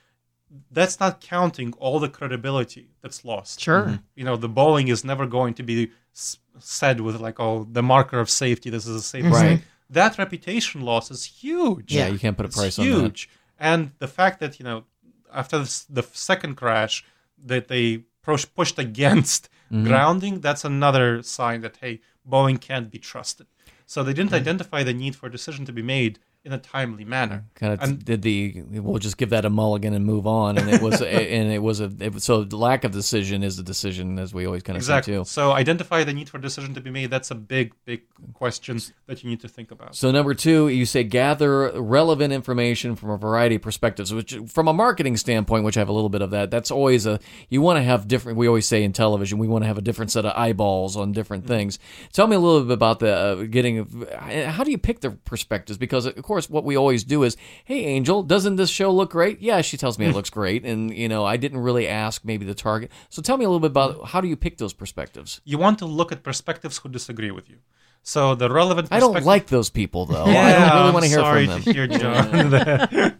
That's 0.70 0.98
not 0.98 1.20
counting 1.20 1.72
all 1.78 2.00
the 2.00 2.08
credibility 2.08 2.90
that's 3.02 3.24
lost. 3.24 3.60
Sure. 3.60 3.84
Mm-hmm. 3.84 3.96
You 4.16 4.24
know, 4.24 4.36
the 4.36 4.48
Boeing 4.48 4.88
is 4.88 5.04
never 5.04 5.26
going 5.26 5.54
to 5.54 5.62
be 5.62 5.92
s- 6.12 6.38
said 6.60 7.00
with 7.00 7.20
like, 7.20 7.38
oh, 7.40 7.66
the 7.70 7.82
marker 7.82 8.18
of 8.20 8.30
safety. 8.30 8.70
This 8.70 8.86
is 8.86 8.96
a 8.96 9.02
safe 9.02 9.24
Right. 9.24 9.32
plane. 9.32 9.62
That 9.88 10.18
reputation 10.18 10.82
loss 10.82 11.10
is 11.10 11.24
huge. 11.24 11.92
Yeah, 11.92 12.06
you 12.08 12.18
can't 12.18 12.36
put 12.36 12.46
a 12.46 12.48
It's 12.48 12.56
price 12.56 12.78
on 12.78 12.86
that. 12.86 12.92
huge. 12.92 13.28
And 13.58 13.90
the 13.98 14.06
fact 14.08 14.38
that 14.40 14.58
you 14.58 14.64
know, 14.64 14.84
after 15.32 15.58
the, 15.58 15.84
the 15.90 16.02
second 16.12 16.56
crash, 16.56 17.04
that 17.44 17.68
they 17.68 18.04
push, 18.22 18.46
pushed 18.54 18.78
against 18.78 19.48
Mm-hmm. 19.72 19.86
grounding, 19.86 20.40
that's 20.40 20.64
another 20.64 21.22
sign 21.22 21.60
that 21.60 21.76
hey, 21.76 22.00
Boeing 22.28 22.60
can't 22.60 22.90
be 22.90 22.98
trusted. 22.98 23.46
So 23.86 24.02
they 24.02 24.12
didn't 24.12 24.32
identify 24.32 24.82
the 24.82 24.92
need 24.92 25.14
for 25.14 25.26
a 25.26 25.30
decision 25.30 25.64
to 25.66 25.72
be 25.72 25.80
made 25.82 26.18
in 26.42 26.52
a 26.54 26.58
timely 26.58 27.04
manner. 27.04 27.44
kind 27.54 27.72
of 27.74 27.82
And- 27.82 28.02
did 28.04 28.22
the 28.22 28.62
we'll 28.70 28.98
just 28.98 29.18
give 29.18 29.28
that 29.30 29.44
a 29.44 29.50
mulligan 29.50 29.92
and 29.92 30.06
move 30.06 30.26
on 30.26 30.56
and 30.56 30.70
it 30.70 30.80
was 30.80 31.02
and 31.02 31.52
it 31.52 31.62
was 31.62 31.80
a 31.82 31.92
it, 32.00 32.14
was- 32.14 32.24
so 32.24 32.44
the 32.44 32.56
lack 32.56 32.82
of 32.84 32.92
decision 32.92 33.42
is 33.42 33.58
a 33.58 33.62
decision 33.62 34.18
as 34.18 34.32
we 34.32 34.46
always 34.46 34.62
kind 34.62 34.76
of 34.76 34.80
Exactly. 34.80 35.12
say 35.12 35.18
too 35.18 35.24
So 35.24 35.52
identify 35.52 36.02
the 36.02 36.14
need 36.14 36.30
for 36.30 36.38
a 36.38 36.40
decision 36.40 36.72
to 36.74 36.80
be 36.80 36.90
made. 36.90 37.10
That's 37.10 37.30
a 37.30 37.34
big, 37.34 37.74
big 37.84 38.02
question 38.32 38.80
that 39.06 39.22
you 39.22 39.28
need 39.28 39.40
to 39.40 39.48
think 39.48 39.70
about. 39.70 39.94
so 39.94 40.10
number 40.10 40.32
two 40.32 40.68
you 40.68 40.86
say 40.86 41.04
gather 41.04 41.70
relevant 41.80 42.32
information 42.32 42.96
from 42.96 43.10
a 43.10 43.16
variety 43.18 43.56
of 43.56 43.62
perspectives 43.62 44.12
which 44.14 44.34
from 44.48 44.66
a 44.66 44.72
marketing 44.72 45.16
standpoint 45.18 45.64
which 45.64 45.76
i 45.76 45.80
have 45.80 45.88
a 45.88 45.92
little 45.92 46.08
bit 46.08 46.22
of 46.22 46.30
that 46.30 46.50
that's 46.50 46.70
always 46.70 47.04
a 47.06 47.18
you 47.50 47.60
want 47.60 47.76
to 47.76 47.82
have 47.82 48.08
different 48.08 48.38
we 48.38 48.46
always 48.48 48.66
say 48.66 48.82
in 48.82 48.92
television 48.92 49.38
we 49.38 49.46
want 49.48 49.62
to 49.62 49.66
have 49.68 49.76
a 49.78 49.82
different 49.82 50.10
set 50.10 50.24
of 50.24 50.32
eyeballs 50.36 50.96
on 50.96 51.12
different 51.12 51.46
things 51.46 51.78
tell 52.12 52.26
me 52.26 52.34
a 52.36 52.38
little 52.40 52.62
bit 52.62 52.72
about 52.72 52.98
the 53.00 53.12
uh, 53.14 53.34
getting 53.44 54.06
how 54.46 54.64
do 54.64 54.70
you 54.70 54.78
pick 54.78 55.00
the 55.00 55.10
perspectives 55.10 55.76
because 55.78 56.06
of 56.06 56.14
course 56.30 56.48
what 56.48 56.64
we 56.64 56.76
always 56.76 57.02
do 57.02 57.24
is 57.24 57.36
hey 57.64 57.80
angel 57.96 58.22
doesn't 58.22 58.56
this 58.56 58.70
show 58.70 58.90
look 58.92 59.10
great? 59.10 59.40
Yeah 59.40 59.60
she 59.62 59.76
tells 59.76 59.98
me 59.98 60.06
it 60.06 60.10
hmm. 60.10 60.18
looks 60.18 60.30
great 60.30 60.64
and 60.64 60.78
you 61.02 61.08
know 61.08 61.22
i 61.24 61.36
didn't 61.36 61.62
really 61.68 61.86
ask 61.88 62.24
maybe 62.24 62.44
the 62.44 62.54
target. 62.54 62.90
So 63.08 63.20
tell 63.20 63.36
me 63.36 63.44
a 63.44 63.48
little 63.48 63.64
bit 63.66 63.72
about 63.72 63.96
hmm. 63.96 64.04
how 64.12 64.20
do 64.20 64.28
you 64.28 64.36
pick 64.36 64.58
those 64.58 64.72
perspectives? 64.72 65.40
You 65.44 65.58
want 65.58 65.76
to 65.80 65.86
look 65.86 66.12
at 66.12 66.22
perspectives 66.22 66.78
who 66.78 66.88
disagree 66.88 67.32
with 67.32 67.50
you. 67.50 67.58
So 68.02 68.34
the 68.34 68.48
relevant. 68.50 68.88
i 68.90 69.00
don't 69.00 69.24
like 69.24 69.46
those 69.48 69.70
people 69.70 70.06
though. 70.06 70.26
Yeah, 70.34 70.46
i 70.46 70.68
don't 70.68 70.80
really 70.80 70.92
want 70.92 71.04
to 71.04 71.10
hear 71.10 71.18
sorry 71.18 71.46
from 71.46 71.54
them. 71.54 71.62
to 71.62 71.72
hear, 71.72 71.86
John. 71.86 73.16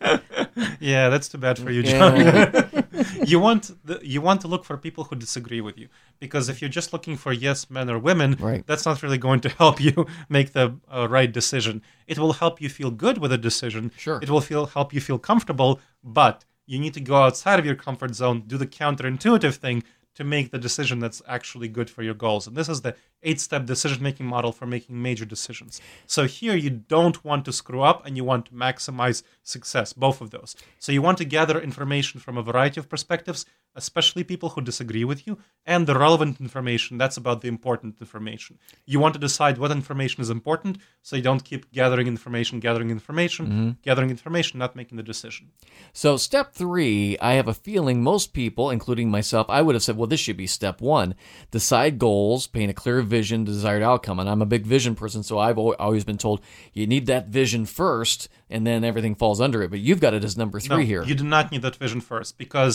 yeah, 0.81 1.09
that's 1.09 1.29
too 1.29 1.39
bad 1.39 1.59
for 1.59 1.71
you, 1.71 1.83
John. 1.83 2.17
you 3.27 3.39
want 3.41 3.71
the, 3.85 4.01
you 4.03 4.21
want 4.21 4.41
to 4.43 4.49
look 4.49 4.65
for 4.65 4.77
people 4.77 5.05
who 5.05 5.17
disagree 5.17 5.61
with 5.61 5.79
you 5.79 5.89
because 6.19 6.49
if 6.49 6.61
you're 6.61 6.71
just 6.71 6.93
looking 6.93 7.17
for 7.17 7.33
yes 7.33 7.71
men 7.71 7.89
or 7.91 7.99
women, 7.99 8.37
Right. 8.41 8.67
that's 8.67 8.87
not 8.87 9.03
really 9.03 9.19
going 9.19 9.41
to 9.41 9.49
help 9.63 9.81
you 9.81 10.07
make 10.29 10.53
the 10.53 10.77
uh, 10.93 11.07
right 11.09 11.31
decision. 11.33 11.83
It 12.07 12.19
will 12.19 12.35
help 12.35 12.61
you 12.61 12.69
feel 12.69 12.91
good 12.91 13.19
with 13.19 13.33
a 13.33 13.39
decision. 13.39 13.93
Sure. 13.97 14.19
It 14.23 14.31
will 14.31 14.41
feel 14.41 14.67
help 14.67 14.93
you 14.93 15.01
feel 15.01 15.19
comfortable, 15.19 15.81
but 16.05 16.45
you 16.67 16.79
need 16.79 16.95
to 16.95 17.01
go 17.01 17.17
outside 17.17 17.59
of 17.59 17.67
your 17.67 17.75
comfort 17.75 18.15
zone, 18.15 18.45
do 18.47 18.57
the 18.57 18.67
counterintuitive 18.67 19.57
thing 19.57 19.83
to 20.15 20.25
make 20.25 20.51
the 20.51 20.59
decision 20.59 20.99
that's 20.99 21.23
actually 21.27 21.69
good 21.69 21.89
for 21.89 22.03
your 22.03 22.15
goals. 22.15 22.47
And 22.47 22.57
this 22.57 22.69
is 22.69 22.83
the 22.83 22.95
eight 23.23 23.41
step 23.41 23.67
decision 23.67 24.03
making 24.03 24.27
model 24.27 24.53
for 24.53 24.67
making 24.67 25.01
major 25.01 25.25
decisions. 25.25 25.81
So 26.07 26.27
here 26.27 26.57
you 26.57 26.71
don't 26.71 27.25
want 27.25 27.45
to 27.45 27.53
screw 27.53 27.83
up 27.83 28.07
and 28.07 28.17
you 28.17 28.25
want 28.25 28.47
to 28.47 28.53
maximize 28.53 29.23
success, 29.43 29.93
both 29.93 30.21
of 30.21 30.31
those. 30.31 30.57
So 30.79 30.93
you 30.93 31.03
want 31.03 31.19
to 31.19 31.25
gather 31.25 31.61
information 31.61 32.21
from 32.21 32.39
a 32.39 32.43
variety 32.43 32.81
of 32.81 32.89
perspectives, 32.89 33.47
especially 33.75 34.25
people 34.25 34.51
who 34.51 34.61
disagree 34.61 35.05
with 35.05 35.27
you, 35.27 35.39
and 35.65 35.87
the 35.87 35.99
relevant 35.99 36.41
information 36.41 36.99
that's 36.99 37.17
about 37.17 37.41
the 37.41 37.49
important 37.49 37.97
information. 38.01 38.59
You 38.85 38.99
want 38.99 39.15
to 39.15 39.21
decide 39.21 39.59
what 39.59 39.71
information 39.71 40.23
is 40.23 40.31
important 40.31 40.79
so 41.03 41.17
you 41.17 41.23
don't 41.23 41.45
keep 41.45 41.71
gathering 41.73 42.07
information, 42.07 42.61
gathering 42.61 42.91
information, 42.91 43.47
mm-hmm. 43.47 43.71
gathering 43.83 44.11
information, 44.11 44.59
not 44.59 44.75
making 44.75 44.97
the 44.97 45.03
decision. 45.03 45.53
So, 45.93 46.17
step 46.17 46.53
three, 46.53 47.17
I 47.21 47.35
have 47.35 47.49
a 47.49 47.55
feeling 47.55 48.03
most 48.03 48.33
people, 48.33 48.71
including 48.71 49.11
myself, 49.11 49.47
I 49.49 49.63
would 49.63 49.75
have 49.75 49.83
said, 49.83 49.97
well, 49.97 50.07
this 50.07 50.21
should 50.21 50.37
be 50.37 50.47
step 50.47 50.81
one. 50.81 51.15
Decide 51.51 51.99
goals, 51.99 52.47
paint 52.47 52.71
a 52.71 52.75
clear 52.75 53.03
vision, 53.17 53.39
desired 53.45 53.83
outcome. 53.91 54.19
And 54.21 54.29
I'm 54.31 54.43
a 54.43 54.51
big 54.55 54.65
vision 54.77 54.95
person, 55.03 55.21
so 55.29 55.35
I've 55.47 55.59
always 55.59 56.05
been 56.11 56.21
told 56.27 56.39
you 56.79 56.87
need 56.95 57.05
that 57.13 57.25
vision 57.41 57.63
first, 57.67 58.19
and 58.55 58.61
then 58.69 58.81
everything 58.91 59.15
falls 59.23 59.39
under 59.47 59.59
it. 59.65 59.71
But 59.75 59.81
you've 59.87 60.01
got 60.05 60.15
it 60.19 60.25
as 60.29 60.35
number 60.43 60.59
three 60.61 60.77
No, 60.77 60.83
here. 60.93 61.03
You 61.11 61.17
do 61.23 61.29
not 61.37 61.45
need 61.53 61.63
that 61.69 61.77
vision 61.85 62.01
first 62.13 62.31
because 62.45 62.75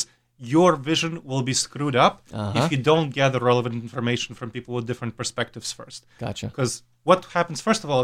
your 0.55 0.71
vision 0.91 1.13
will 1.29 1.41
be 1.51 1.55
screwed 1.65 1.95
up 2.05 2.13
Uh-huh. 2.33 2.59
if 2.59 2.65
you 2.73 2.77
don't 2.91 3.09
gather 3.21 3.39
relevant 3.51 3.75
information 3.87 4.35
from 4.39 4.47
people 4.55 4.71
with 4.75 4.85
different 4.91 5.13
perspectives 5.21 5.69
first. 5.79 6.01
Gotcha. 6.25 6.47
Because 6.47 6.73
what 7.09 7.19
happens, 7.37 7.59
first 7.69 7.81
of 7.85 7.89
all, 7.93 8.03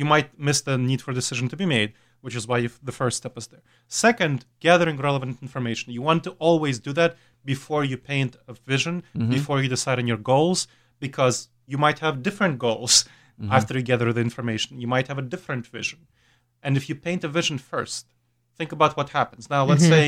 you 0.00 0.04
might 0.14 0.28
miss 0.48 0.58
the 0.68 0.76
need 0.90 1.00
for 1.04 1.12
decision 1.22 1.46
to 1.52 1.56
be 1.62 1.66
made, 1.76 1.90
which 2.24 2.36
is 2.40 2.44
why 2.50 2.58
the 2.88 2.96
first 3.00 3.16
step 3.20 3.34
is 3.40 3.46
there. 3.52 3.62
Second, 4.04 4.36
gathering 4.68 4.96
relevant 5.08 5.38
information. 5.46 5.86
You 5.96 6.02
want 6.10 6.22
to 6.24 6.32
always 6.48 6.76
do 6.88 6.92
that 7.00 7.12
before 7.52 7.82
you 7.90 7.96
paint 8.12 8.32
a 8.52 8.54
vision, 8.72 8.94
Mm-hmm. 9.16 9.30
before 9.38 9.58
you 9.62 9.68
decide 9.76 9.98
on 10.02 10.06
your 10.12 10.22
goals, 10.32 10.58
because 11.06 11.36
you 11.72 11.78
might 11.86 11.98
have 12.04 12.14
different 12.28 12.56
goals 12.66 12.94
Mm-hmm. 13.42 13.52
after 13.58 13.72
you 13.78 13.84
gather 13.92 14.12
the 14.12 14.20
information. 14.30 14.70
You 14.82 14.88
might 14.94 15.08
have 15.10 15.16
a 15.24 15.26
different 15.34 15.64
vision. 15.78 16.00
And 16.64 16.76
if 16.76 16.84
you 16.90 16.94
paint 17.08 17.24
a 17.24 17.28
vision 17.38 17.56
first, 17.72 18.02
think 18.58 18.70
about 18.76 18.92
what 18.98 19.08
happens. 19.20 19.44
Now, 19.54 19.62
let's 19.70 19.86
say 19.94 20.04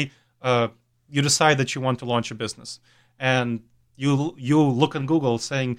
uh, 0.49 0.69
you 1.15 1.23
decide 1.23 1.57
that 1.61 1.71
you 1.75 1.81
want 1.87 1.99
to 2.01 2.05
launch 2.05 2.29
a 2.31 2.35
business, 2.45 2.71
and 3.19 3.49
you 4.03 4.35
you 4.49 4.59
look 4.83 4.95
on 4.99 5.07
Google 5.13 5.39
saying, 5.51 5.79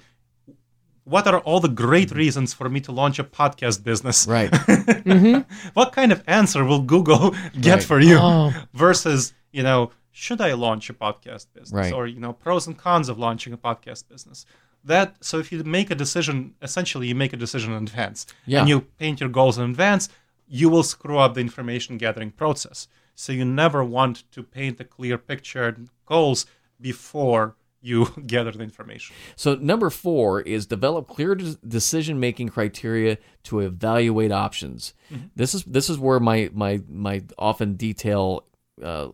"What 1.04 1.24
are 1.28 1.38
all 1.46 1.60
the 1.60 1.68
great 1.68 2.10
reasons 2.10 2.52
for 2.58 2.68
me 2.68 2.80
to 2.86 2.92
launch 3.00 3.20
a 3.20 3.24
podcast 3.40 3.84
business?" 3.84 4.26
Right. 4.26 4.50
what 5.74 5.92
kind 5.92 6.10
of 6.12 6.22
answer 6.26 6.64
will 6.64 6.82
Google 6.94 7.30
get 7.60 7.74
Right. 7.74 7.82
for 7.90 8.00
you? 8.00 8.18
Oh. 8.20 8.52
Versus, 8.72 9.32
you 9.52 9.62
know, 9.62 9.90
should 10.10 10.40
I 10.40 10.52
launch 10.54 10.90
a 10.90 10.94
podcast 10.94 11.46
business, 11.54 11.72
Right. 11.72 11.92
or 11.92 12.06
you 12.06 12.20
know, 12.20 12.32
pros 12.32 12.66
and 12.66 12.76
cons 12.76 13.08
of 13.08 13.16
launching 13.18 13.52
a 13.52 13.58
podcast 13.58 14.08
business? 14.08 14.44
That 14.84 15.24
so 15.24 15.38
if 15.38 15.50
you 15.50 15.62
make 15.64 15.90
a 15.90 15.94
decision, 15.94 16.54
essentially 16.60 17.06
you 17.08 17.14
make 17.14 17.32
a 17.32 17.36
decision 17.38 17.72
in 17.72 17.82
advance, 17.82 18.26
Yeah. 18.46 18.60
and 18.60 18.68
you 18.68 18.80
paint 18.98 19.20
your 19.20 19.30
goals 19.30 19.56
in 19.58 19.64
advance, 19.70 20.08
you 20.46 20.68
will 20.68 20.82
screw 20.82 21.18
up 21.18 21.34
the 21.34 21.40
information 21.40 21.96
gathering 21.98 22.30
process. 22.30 22.88
So 23.14 23.32
you 23.32 23.44
never 23.44 23.82
want 23.84 24.30
to 24.32 24.42
paint 24.42 24.80
a 24.80 24.84
clear 24.84 25.16
picture 25.18 25.68
and 25.68 25.88
goals 26.04 26.46
before 26.80 27.56
you 27.80 28.06
gather 28.26 28.50
the 28.50 28.62
information. 28.64 29.14
So 29.36 29.54
number 29.54 29.88
four 29.90 30.40
is 30.42 30.66
develop 30.66 31.08
clear 31.08 31.34
decision 31.34 32.18
making 32.20 32.48
criteria 32.50 33.18
to 33.44 33.60
evaluate 33.60 34.32
options. 34.32 34.94
This 35.36 35.54
is 35.54 35.64
this 35.64 35.88
is 35.88 35.98
where 35.98 36.20
my 36.20 36.50
my 36.52 36.82
my 36.88 37.22
often 37.38 37.74
detail 37.74 38.44
uh, 38.82 39.08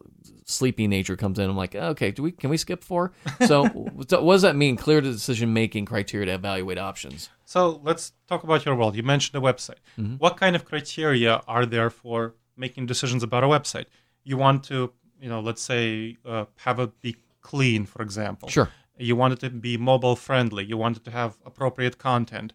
sleepy 0.50 0.86
nature 0.86 1.16
comes 1.16 1.38
in. 1.38 1.48
I'm 1.48 1.56
like, 1.56 1.74
okay, 1.74 2.10
do 2.10 2.22
we 2.22 2.32
can 2.32 2.50
we 2.50 2.56
skip 2.56 2.82
four? 2.84 3.12
So 3.46 3.66
what 3.68 4.08
does 4.08 4.42
that 4.42 4.56
mean? 4.56 4.76
Clear 4.76 5.00
the 5.00 5.12
decision 5.12 5.52
making 5.52 5.86
criteria 5.86 6.26
to 6.26 6.32
evaluate 6.32 6.78
options. 6.78 7.30
So 7.44 7.80
let's 7.82 8.12
talk 8.28 8.44
about 8.44 8.64
your 8.64 8.76
world. 8.76 8.94
You 8.94 9.02
mentioned 9.02 9.42
a 9.42 9.44
website. 9.44 9.80
What 10.18 10.36
kind 10.36 10.54
of 10.54 10.64
criteria 10.64 11.42
are 11.48 11.66
there 11.66 11.90
for 11.90 12.34
making 12.56 12.86
decisions 12.86 13.22
about 13.22 13.44
a 13.44 13.48
website? 13.48 13.86
You 14.22 14.36
want 14.36 14.64
to, 14.64 14.92
you 15.20 15.28
know, 15.28 15.40
let's 15.40 15.62
say 15.62 16.16
uh, 16.24 16.44
have 16.56 16.78
it 16.78 17.00
be 17.00 17.16
clean, 17.40 17.86
for 17.86 18.02
example. 18.02 18.48
Sure. 18.48 18.68
You 18.98 19.16
want 19.16 19.32
it 19.32 19.40
to 19.40 19.50
be 19.50 19.76
mobile 19.76 20.14
friendly. 20.14 20.64
You 20.64 20.76
want 20.76 20.98
it 20.98 21.04
to 21.04 21.10
have 21.10 21.38
appropriate 21.44 21.98
content, 21.98 22.52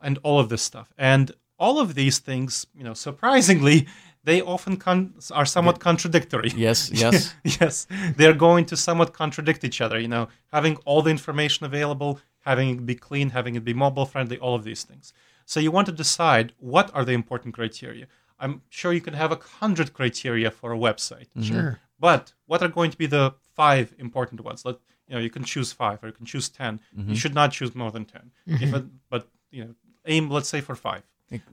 and 0.00 0.18
all 0.22 0.38
of 0.38 0.48
this 0.48 0.62
stuff. 0.62 0.92
And 0.98 1.32
all 1.58 1.78
of 1.78 1.94
these 1.94 2.18
things, 2.18 2.66
you 2.74 2.84
know, 2.84 2.94
surprisingly, 2.94 3.86
they 4.26 4.42
often 4.42 4.76
con- 4.76 5.14
are 5.30 5.46
somewhat 5.46 5.78
contradictory. 5.78 6.50
Yes, 6.56 6.90
yes. 6.90 7.32
yes, 7.60 7.86
they're 8.16 8.34
going 8.34 8.64
to 8.66 8.76
somewhat 8.76 9.12
contradict 9.12 9.62
each 9.62 9.80
other. 9.80 9.98
You 9.98 10.08
know, 10.08 10.28
having 10.52 10.76
all 10.84 11.00
the 11.00 11.10
information 11.10 11.64
available, 11.64 12.18
having 12.40 12.68
it 12.70 12.84
be 12.84 12.96
clean, 12.96 13.30
having 13.30 13.54
it 13.54 13.64
be 13.64 13.72
mobile 13.72 14.04
friendly, 14.04 14.36
all 14.36 14.56
of 14.56 14.64
these 14.64 14.82
things. 14.82 15.12
So 15.44 15.60
you 15.60 15.70
want 15.70 15.86
to 15.86 15.92
decide 15.92 16.52
what 16.58 16.90
are 16.92 17.04
the 17.04 17.12
important 17.12 17.54
criteria. 17.54 18.06
I'm 18.40 18.62
sure 18.68 18.92
you 18.92 19.00
can 19.00 19.14
have 19.14 19.30
a 19.30 19.38
hundred 19.60 19.92
criteria 19.92 20.50
for 20.50 20.72
a 20.72 20.76
website. 20.76 21.28
Mm-hmm. 21.30 21.42
Sure. 21.42 21.80
But 21.98 22.32
what 22.46 22.62
are 22.62 22.68
going 22.68 22.90
to 22.90 22.98
be 22.98 23.06
the 23.06 23.34
five 23.54 23.94
important 23.96 24.40
ones? 24.40 24.64
Let 24.64 24.76
you 25.08 25.14
know 25.14 25.20
you 25.20 25.30
can 25.30 25.44
choose 25.44 25.70
five 25.72 26.02
or 26.02 26.08
you 26.08 26.12
can 26.12 26.26
choose 26.26 26.48
10 26.48 26.80
mm-hmm. 26.98 27.10
You 27.10 27.16
should 27.16 27.32
not 27.32 27.52
choose 27.52 27.76
more 27.76 27.92
than 27.92 28.04
10 28.04 28.20
mm-hmm. 28.48 28.64
If 28.64 28.74
it, 28.74 28.84
but 29.08 29.28
you 29.52 29.64
know, 29.64 29.74
aim 30.04 30.28
let's 30.30 30.48
say 30.48 30.60
for 30.60 30.74
five. 30.74 31.04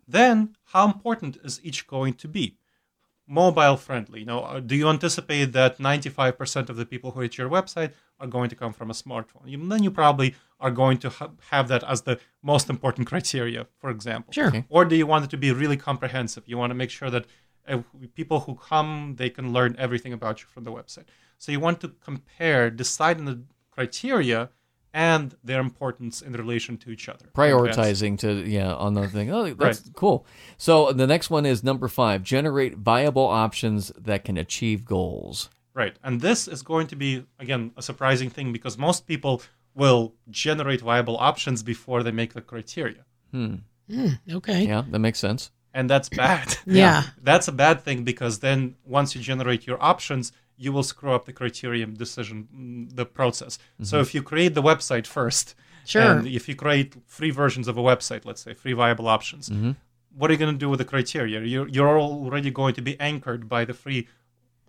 Then 0.07 0.55
how 0.65 0.85
important 0.85 1.37
is 1.43 1.59
each 1.63 1.87
going 1.87 2.15
to 2.15 2.27
be? 2.27 2.57
Mobile 3.41 3.77
friendly. 3.77 4.19
You 4.21 4.25
know, 4.25 4.41
uh, 4.43 4.59
do 4.59 4.75
you 4.75 4.87
anticipate 4.87 5.53
that 5.53 5.79
95% 5.79 6.69
of 6.69 6.75
the 6.75 6.85
people 6.85 7.11
who 7.11 7.21
hit 7.21 7.37
your 7.37 7.49
website 7.49 7.91
are 8.19 8.27
going 8.27 8.49
to 8.49 8.55
come 8.55 8.73
from 8.73 8.89
a 8.91 8.93
smartphone? 8.93 9.45
You, 9.45 9.57
then 9.67 9.81
you 9.83 9.91
probably 9.91 10.35
are 10.59 10.71
going 10.71 10.97
to 10.99 11.09
ha- 11.09 11.31
have 11.49 11.67
that 11.69 11.83
as 11.83 12.03
the 12.03 12.19
most 12.41 12.69
important 12.69 13.07
criteria, 13.11 13.65
for 13.81 13.89
example. 13.89 14.31
Sure. 14.33 14.47
Okay. 14.47 14.65
Or 14.69 14.85
do 14.85 14.95
you 14.95 15.07
want 15.07 15.25
it 15.25 15.31
to 15.31 15.37
be 15.37 15.51
really 15.51 15.77
comprehensive? 15.77 16.43
You 16.45 16.57
want 16.57 16.71
to 16.71 16.75
make 16.75 16.91
sure 16.91 17.09
that 17.09 17.25
uh, 17.67 17.79
people 18.13 18.41
who 18.41 18.55
come 18.55 19.15
they 19.17 19.29
can 19.29 19.53
learn 19.53 19.75
everything 19.79 20.13
about 20.13 20.41
you 20.41 20.47
from 20.47 20.63
the 20.63 20.71
website. 20.71 21.05
So 21.37 21.51
you 21.51 21.59
want 21.59 21.81
to 21.81 21.89
compare, 22.09 22.69
decide 22.69 23.17
on 23.17 23.25
the 23.25 23.41
criteria 23.71 24.49
and 24.93 25.35
their 25.43 25.59
importance 25.59 26.21
in 26.21 26.33
relation 26.33 26.77
to 26.77 26.91
each 26.91 27.09
other. 27.09 27.25
Prioritizing 27.33 28.17
to 28.19 28.47
yeah 28.47 28.73
on 28.73 28.93
the 28.93 29.07
thing. 29.07 29.31
Oh, 29.31 29.43
that's 29.53 29.81
Right. 29.81 29.95
cool. 29.95 30.25
So 30.57 30.91
the 30.93 31.07
next 31.07 31.29
one 31.29 31.45
is 31.45 31.63
number 31.63 31.87
five: 31.87 32.23
generate 32.23 32.77
viable 32.77 33.25
options 33.25 33.91
that 33.99 34.23
can 34.23 34.37
achieve 34.37 34.85
goals. 34.85 35.49
Right. 35.73 35.97
And 36.03 36.21
this 36.21 36.47
is 36.47 36.61
going 36.61 36.85
to 36.87 36.95
be, 36.95 37.25
again, 37.39 37.71
a 37.75 37.81
surprising 37.81 38.29
thing 38.29 38.53
because 38.53 38.77
most 38.77 39.07
people 39.07 39.41
will 39.73 40.13
generate 40.29 40.81
viable 40.81 41.17
options 41.17 41.63
before 41.63 42.03
they 42.03 42.11
make 42.11 42.33
the 42.33 42.41
criteria. 42.41 43.05
Hmm. 43.31 43.55
Okay. 44.31 44.65
Yeah, 44.67 44.83
that 44.91 44.99
makes 44.99 45.17
sense. 45.17 45.49
And 45.73 45.89
that's 45.89 46.09
bad. 46.09 46.55
Yeah. 46.67 47.01
That's 47.23 47.47
a 47.47 47.51
bad 47.51 47.81
thing 47.81 48.03
because 48.03 48.39
then 48.39 48.75
once 48.85 49.15
you 49.15 49.21
generate 49.21 49.65
your 49.65 49.81
options, 49.83 50.31
you 50.57 50.71
will 50.71 50.83
screw 50.83 51.11
up 51.11 51.25
the 51.25 51.33
criterion 51.33 51.93
decision, 51.95 52.47
mm, 52.55 52.95
the 52.95 53.05
process. 53.05 53.57
So 53.81 53.97
mm-hmm. 53.97 54.01
if 54.01 54.13
you 54.13 54.21
create 54.21 54.53
the 54.53 54.61
website 54.61 55.07
first, 55.07 55.55
Sure. 55.85 56.01
and 56.01 56.27
if 56.27 56.47
you 56.47 56.55
create 56.55 56.95
free 57.07 57.31
versions 57.31 57.67
of 57.67 57.77
a 57.77 57.81
website, 57.81 58.25
let's 58.25 58.41
say 58.41 58.53
free 58.53 58.73
viable 58.73 59.07
options, 59.07 59.49
mm-hmm. 59.49 59.71
what 60.15 60.29
are 60.29 60.33
you 60.33 60.39
going 60.39 60.53
to 60.53 60.59
do 60.59 60.69
with 60.69 60.79
the 60.79 60.85
criteria? 60.85 61.41
You're, 61.41 61.67
you're 61.67 61.99
already 61.99 62.51
going 62.51 62.73
to 62.75 62.81
be 62.81 62.99
anchored 62.99 63.49
by 63.49 63.65
the 63.65 63.73
free 63.73 64.07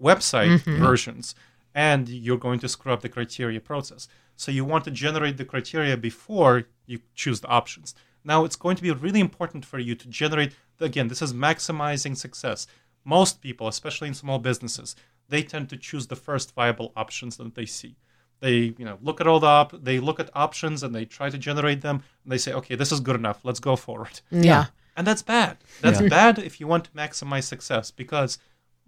website 0.03 0.59
mm-hmm. 0.59 0.83
versions, 0.83 1.35
and 1.75 2.09
you're 2.09 2.39
going 2.39 2.59
to 2.61 2.69
screw 2.69 2.93
up 2.93 3.03
the 3.03 3.09
criteria 3.09 3.61
process. 3.61 4.09
So 4.37 4.51
you 4.51 4.65
want 4.65 4.85
to 4.85 4.91
generate 4.91 5.37
the 5.37 5.45
criteria 5.45 5.97
before 5.97 6.65
you 6.87 7.01
choose 7.15 7.41
the 7.41 7.49
options. 7.49 7.95
Now 8.25 8.45
it's 8.45 8.57
going 8.57 8.77
to 8.77 8.83
be 8.83 8.91
really 8.91 9.21
important 9.21 9.65
for 9.65 9.79
you 9.79 9.95
to 9.95 10.09
generate. 10.09 10.55
Again, 10.81 11.09
this 11.09 11.23
is 11.23 11.33
maximizing 11.33 12.17
success. 12.17 12.67
Most 13.05 13.41
people, 13.41 13.69
especially 13.69 14.09
in 14.09 14.15
small 14.15 14.39
businesses, 14.39 14.97
they 15.35 15.43
tend 15.43 15.69
to 15.69 15.77
choose 15.77 16.07
the 16.07 16.21
first 16.29 16.55
viable 16.55 16.93
options 16.97 17.37
that 17.39 17.55
they 17.57 17.67
see. 17.67 17.97
They, 18.39 18.57
you 18.79 18.85
know, 18.89 18.99
look 19.03 19.21
at 19.21 19.27
all 19.27 19.41
the 19.41 19.53
op- 19.61 19.85
they 19.89 19.99
look 19.99 20.21
at 20.21 20.31
options 20.47 20.83
and 20.85 20.95
they 20.95 21.05
try 21.05 21.29
to 21.29 21.39
generate 21.49 21.81
them. 21.81 21.97
And 22.23 22.31
they 22.33 22.39
say, 22.39 22.53
okay, 22.53 22.77
this 22.77 22.93
is 22.93 23.01
good 23.01 23.17
enough. 23.17 23.39
Let's 23.43 23.61
go 23.61 23.75
forward. 23.75 24.21
Yeah. 24.31 24.67
And 24.97 25.05
that's 25.09 25.23
bad. 25.23 25.57
That's 25.81 26.01
bad 26.01 26.39
if 26.39 26.61
you 26.61 26.69
want 26.69 26.85
to 26.85 26.91
maximize 26.93 27.45
success 27.45 27.91
because, 27.91 28.39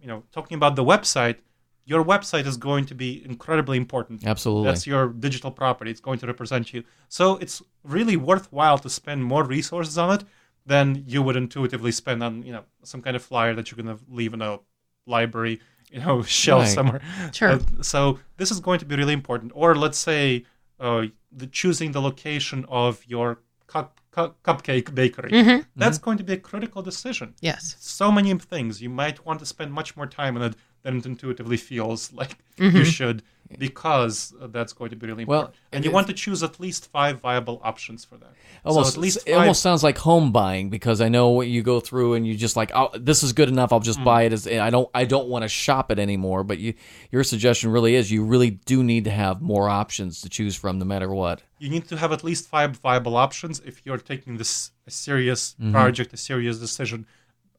you 0.01 0.07
know, 0.07 0.23
talking 0.31 0.57
about 0.61 0.77
the 0.77 0.85
website, 0.85 1.39
your 1.85 2.05
website 2.05 2.47
is 2.47 2.57
going 2.57 2.85
to 2.87 2.95
be 2.95 3.11
incredibly 3.25 3.77
important. 3.77 4.25
Absolutely. 4.25 4.67
That's 4.69 4.87
your 4.87 5.09
digital 5.09 5.51
property. 5.51 5.91
It's 5.91 6.01
going 6.09 6.21
to 6.21 6.27
represent 6.27 6.73
you. 6.73 6.85
So 7.09 7.37
it's 7.39 7.61
really 7.83 8.17
worthwhile 8.17 8.79
to 8.79 8.91
spend 9.01 9.25
more 9.25 9.45
resources 9.45 9.99
on 9.99 10.11
it 10.17 10.25
than 10.65 11.05
you 11.07 11.23
would 11.23 11.37
intuitively 11.37 11.93
spend 11.93 12.23
on, 12.23 12.43
you 12.45 12.53
know, 12.53 12.65
some 12.85 13.03
kind 13.03 13.17
of 13.17 13.23
flyer 13.23 13.55
that 13.55 13.71
you're 13.71 13.83
going 13.83 13.97
to 13.97 14.03
leave 14.09 14.35
in 14.35 14.43
a 14.43 14.61
library, 15.07 15.61
you 15.91 16.01
know, 16.01 16.23
shell 16.41 16.61
Right. 16.61 16.69
somewhere. 16.69 17.01
Sure. 17.33 17.51
Uh, 17.51 17.61
so 17.83 18.19
this 18.37 18.51
is 18.51 18.61
going 18.61 18.79
to 18.81 18.85
be 18.85 18.97
really 18.97 19.13
important. 19.15 19.53
Or 19.55 19.75
let's 19.75 19.99
say 19.99 20.45
uh, 20.81 21.07
the 21.33 21.47
choosing 21.47 21.93
the 21.93 22.01
location 22.01 22.65
of 22.69 23.05
your 23.07 23.41
cup, 23.67 24.01
cup, 24.11 24.43
cupcake 24.43 24.95
bakery. 24.95 25.31
Mm-hmm. 25.31 25.61
That's 25.77 25.99
going 25.99 26.19
to 26.19 26.25
be 26.25 26.33
a 26.35 26.39
critical 26.39 26.83
decision. 26.83 27.35
Yes. 27.41 27.77
So 27.81 28.11
many 28.13 28.33
things 28.35 28.81
you 28.83 28.91
might 28.91 29.25
want 29.27 29.41
to 29.41 29.47
spend 29.47 29.73
much 29.73 29.97
more 29.97 30.07
time 30.07 30.37
on 30.37 30.43
it 30.43 30.55
than 30.87 30.97
it 30.99 31.07
intuitively 31.07 31.57
feels 31.57 32.13
like 32.13 32.39
you 32.59 32.85
should. 32.85 33.23
because 33.59 34.35
uh, 34.41 34.47
that's 34.49 34.73
going 34.73 34.91
to 34.91 34.97
be 34.97 35.07
really 35.07 35.23
important. 35.23 35.51
Well, 35.51 35.55
and 35.73 35.85
you 35.85 35.91
want 35.93 36.07
to 36.09 36.13
choose 36.13 36.43
at 36.43 36.59
least 36.59 36.87
five 36.91 37.21
viable 37.21 37.61
options 37.63 38.05
for 38.05 38.17
that. 38.17 38.33
Almost, 38.65 38.95
so 38.95 38.99
at 38.99 39.01
least 39.01 39.19
it 39.27 39.35
almost 39.35 39.63
sounds 39.63 39.85
like 39.85 39.99
home 39.99 40.33
buying 40.33 40.69
because 40.69 41.01
I 41.01 41.09
know 41.09 41.29
what 41.29 41.47
you 41.47 41.63
go 41.63 41.79
through 41.79 42.15
and 42.15 42.27
you 42.27 42.35
just 42.35 42.57
like, 42.57 42.73
oh, 42.75 42.89
this 42.99 43.23
is 43.23 43.33
good 43.33 43.49
enough. 43.49 43.73
I'll 43.73 43.79
just 43.93 44.03
buy 44.03 44.23
it. 44.23 44.33
As 44.33 44.49
I 44.49 44.71
don't, 44.71 44.89
I 44.95 45.05
don't 45.05 45.29
want 45.29 45.43
to 45.45 45.49
shop 45.49 45.93
it 45.93 45.99
anymore. 46.01 46.43
But 46.43 46.59
you, 46.59 46.75
your 47.13 47.23
suggestion 47.23 47.71
really 47.71 47.95
is 47.95 48.11
you 48.11 48.25
really 48.25 48.51
do 48.51 48.83
need 48.83 49.05
to 49.05 49.11
have 49.13 49.41
more 49.41 49.69
options 49.69 50.21
to 50.23 50.29
choose 50.29 50.57
from, 50.57 50.79
no 50.81 50.85
matter 50.85 51.11
what. 51.15 51.43
you 51.61 51.71
need 51.71 51.87
to 51.89 51.97
have 51.97 52.11
at 52.13 52.25
least 52.25 52.49
five 52.49 52.71
viable 52.79 53.17
options 53.17 53.61
if 53.65 53.75
you're 53.87 53.99
taking 54.13 54.39
this 54.39 54.73
a 54.87 54.91
serious 54.91 55.55
Mm-hmm. 55.61 55.73
project, 55.73 56.13
a 56.13 56.17
serious 56.17 56.59
decision. 56.59 57.07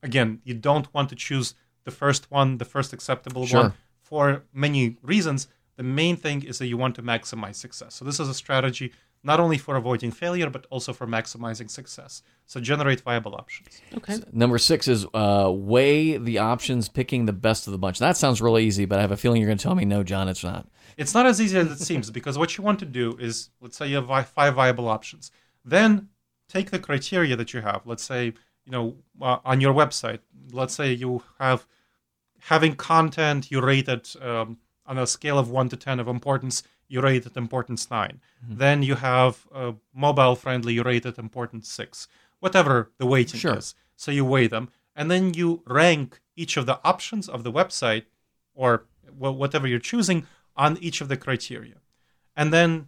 Again, 0.04 0.42
you 0.44 0.54
don't 0.54 0.94
want 0.94 1.08
to 1.10 1.16
choose 1.16 1.56
the 1.88 1.96
first 2.04 2.24
one, 2.40 2.50
the 2.64 2.70
first 2.76 2.90
acceptable 2.98 3.46
Sure. 3.46 3.62
one, 3.62 3.74
for 4.10 4.24
many 4.66 4.98
reasons. 5.14 5.40
The 5.78 5.88
main 6.02 6.16
thing 6.26 6.40
is 6.44 6.56
that 6.60 6.68
you 6.72 6.78
want 6.84 6.96
to 6.96 7.04
maximize 7.14 7.56
success. 7.56 7.92
So 7.96 8.02
this 8.04 8.20
is 8.20 8.28
a 8.28 8.34
strategy 8.46 8.88
not 9.24 9.40
only 9.40 9.58
for 9.58 9.76
avoiding 9.76 10.12
failure, 10.12 10.50
but 10.50 10.64
also 10.70 10.92
for 10.94 11.08
maximizing 11.08 11.70
success. 11.70 12.22
So 12.46 12.60
generate 12.72 13.02
viable 13.02 13.36
options. 13.36 13.82
Okay. 14.00 14.18
Number 14.32 14.58
six 14.58 14.88
is 14.88 15.06
uh, 15.14 15.52
weigh 15.74 16.18
the 16.18 16.38
options, 16.54 16.88
picking 16.90 17.26
the 17.26 17.38
best 17.48 17.68
of 17.68 17.72
the 17.72 17.78
bunch. 17.78 17.98
That 18.00 18.16
sounds 18.18 18.42
really 18.42 18.64
easy, 18.70 18.86
but 18.86 19.00
I 19.00 19.02
have 19.02 19.12
a 19.12 19.18
feeling 19.24 19.42
you're 19.42 19.50
going 19.54 19.58
to 19.58 19.64
tell 19.64 19.76
me 19.76 19.86
no, 19.86 20.04
John. 20.04 20.28
It's 20.30 20.44
not. 20.44 20.68
It's 20.98 21.14
not 21.14 21.26
as 21.26 21.40
easy 21.40 21.58
as 21.58 21.72
it 21.72 21.80
seems 21.80 22.12
because 22.12 22.38
what 22.38 22.58
you 22.58 22.64
want 22.64 22.80
to 22.80 22.86
do 22.86 23.18
is, 23.20 23.50
let's 23.62 23.78
say 23.78 23.88
you 23.88 23.96
have 23.96 24.06
vi- 24.06 24.24
five 24.24 24.54
viable 24.56 24.88
options. 24.88 25.32
Then 25.66 26.10
take 26.48 26.72
the 26.72 26.80
criteria 26.80 27.36
that 27.36 27.54
you 27.54 27.62
have. 27.62 27.82
Let's 27.86 28.04
say, 28.04 28.22
you 28.66 28.72
know, 28.76 28.86
uh, 29.22 29.38
on 29.52 29.62
your 29.62 29.74
website, 29.74 30.20
let's 30.52 30.74
say 30.74 30.94
you 30.94 31.24
have 31.40 31.68
having 32.40 32.76
content, 32.76 33.52
you 33.52 33.62
rate 33.62 33.88
it 33.88 34.16
um, 34.22 34.58
on 34.86 34.98
a 34.98 35.08
scale 35.08 35.38
of 35.38 35.50
one 35.50 35.70
to 35.70 35.78
10 35.78 36.00
of 36.00 36.08
importance, 36.08 36.64
you 36.88 37.02
rate 37.02 37.26
it 37.26 37.36
importance 37.36 37.90
9 37.92 38.22
Then 38.48 38.82
you 38.84 38.96
have 38.96 39.46
uh, 39.54 39.74
mobile 39.94 40.36
friendly, 40.36 40.74
you 40.74 40.84
rate 40.84 41.06
it 41.06 41.18
importance 41.18 41.70
six, 41.70 42.08
whatever 42.40 42.92
the 42.98 43.06
weighting 43.06 43.40
Sure. 43.40 43.58
is. 43.58 43.76
So 43.96 44.12
you 44.12 44.24
weigh 44.24 44.48
them 44.48 44.70
and 44.96 45.12
then 45.12 45.34
you 45.34 45.64
rank 45.66 46.22
each 46.36 46.58
of 46.58 46.66
the 46.66 46.80
options 46.84 47.28
of 47.28 47.44
the 47.44 47.52
website 47.52 48.06
or 48.54 48.86
whatever 49.18 49.68
you're 49.68 49.80
choosing 49.80 50.26
on 50.56 50.78
each 50.78 51.02
of 51.02 51.08
the 51.08 51.18
criteria. 51.18 51.76
And 52.36 52.54
then 52.54 52.88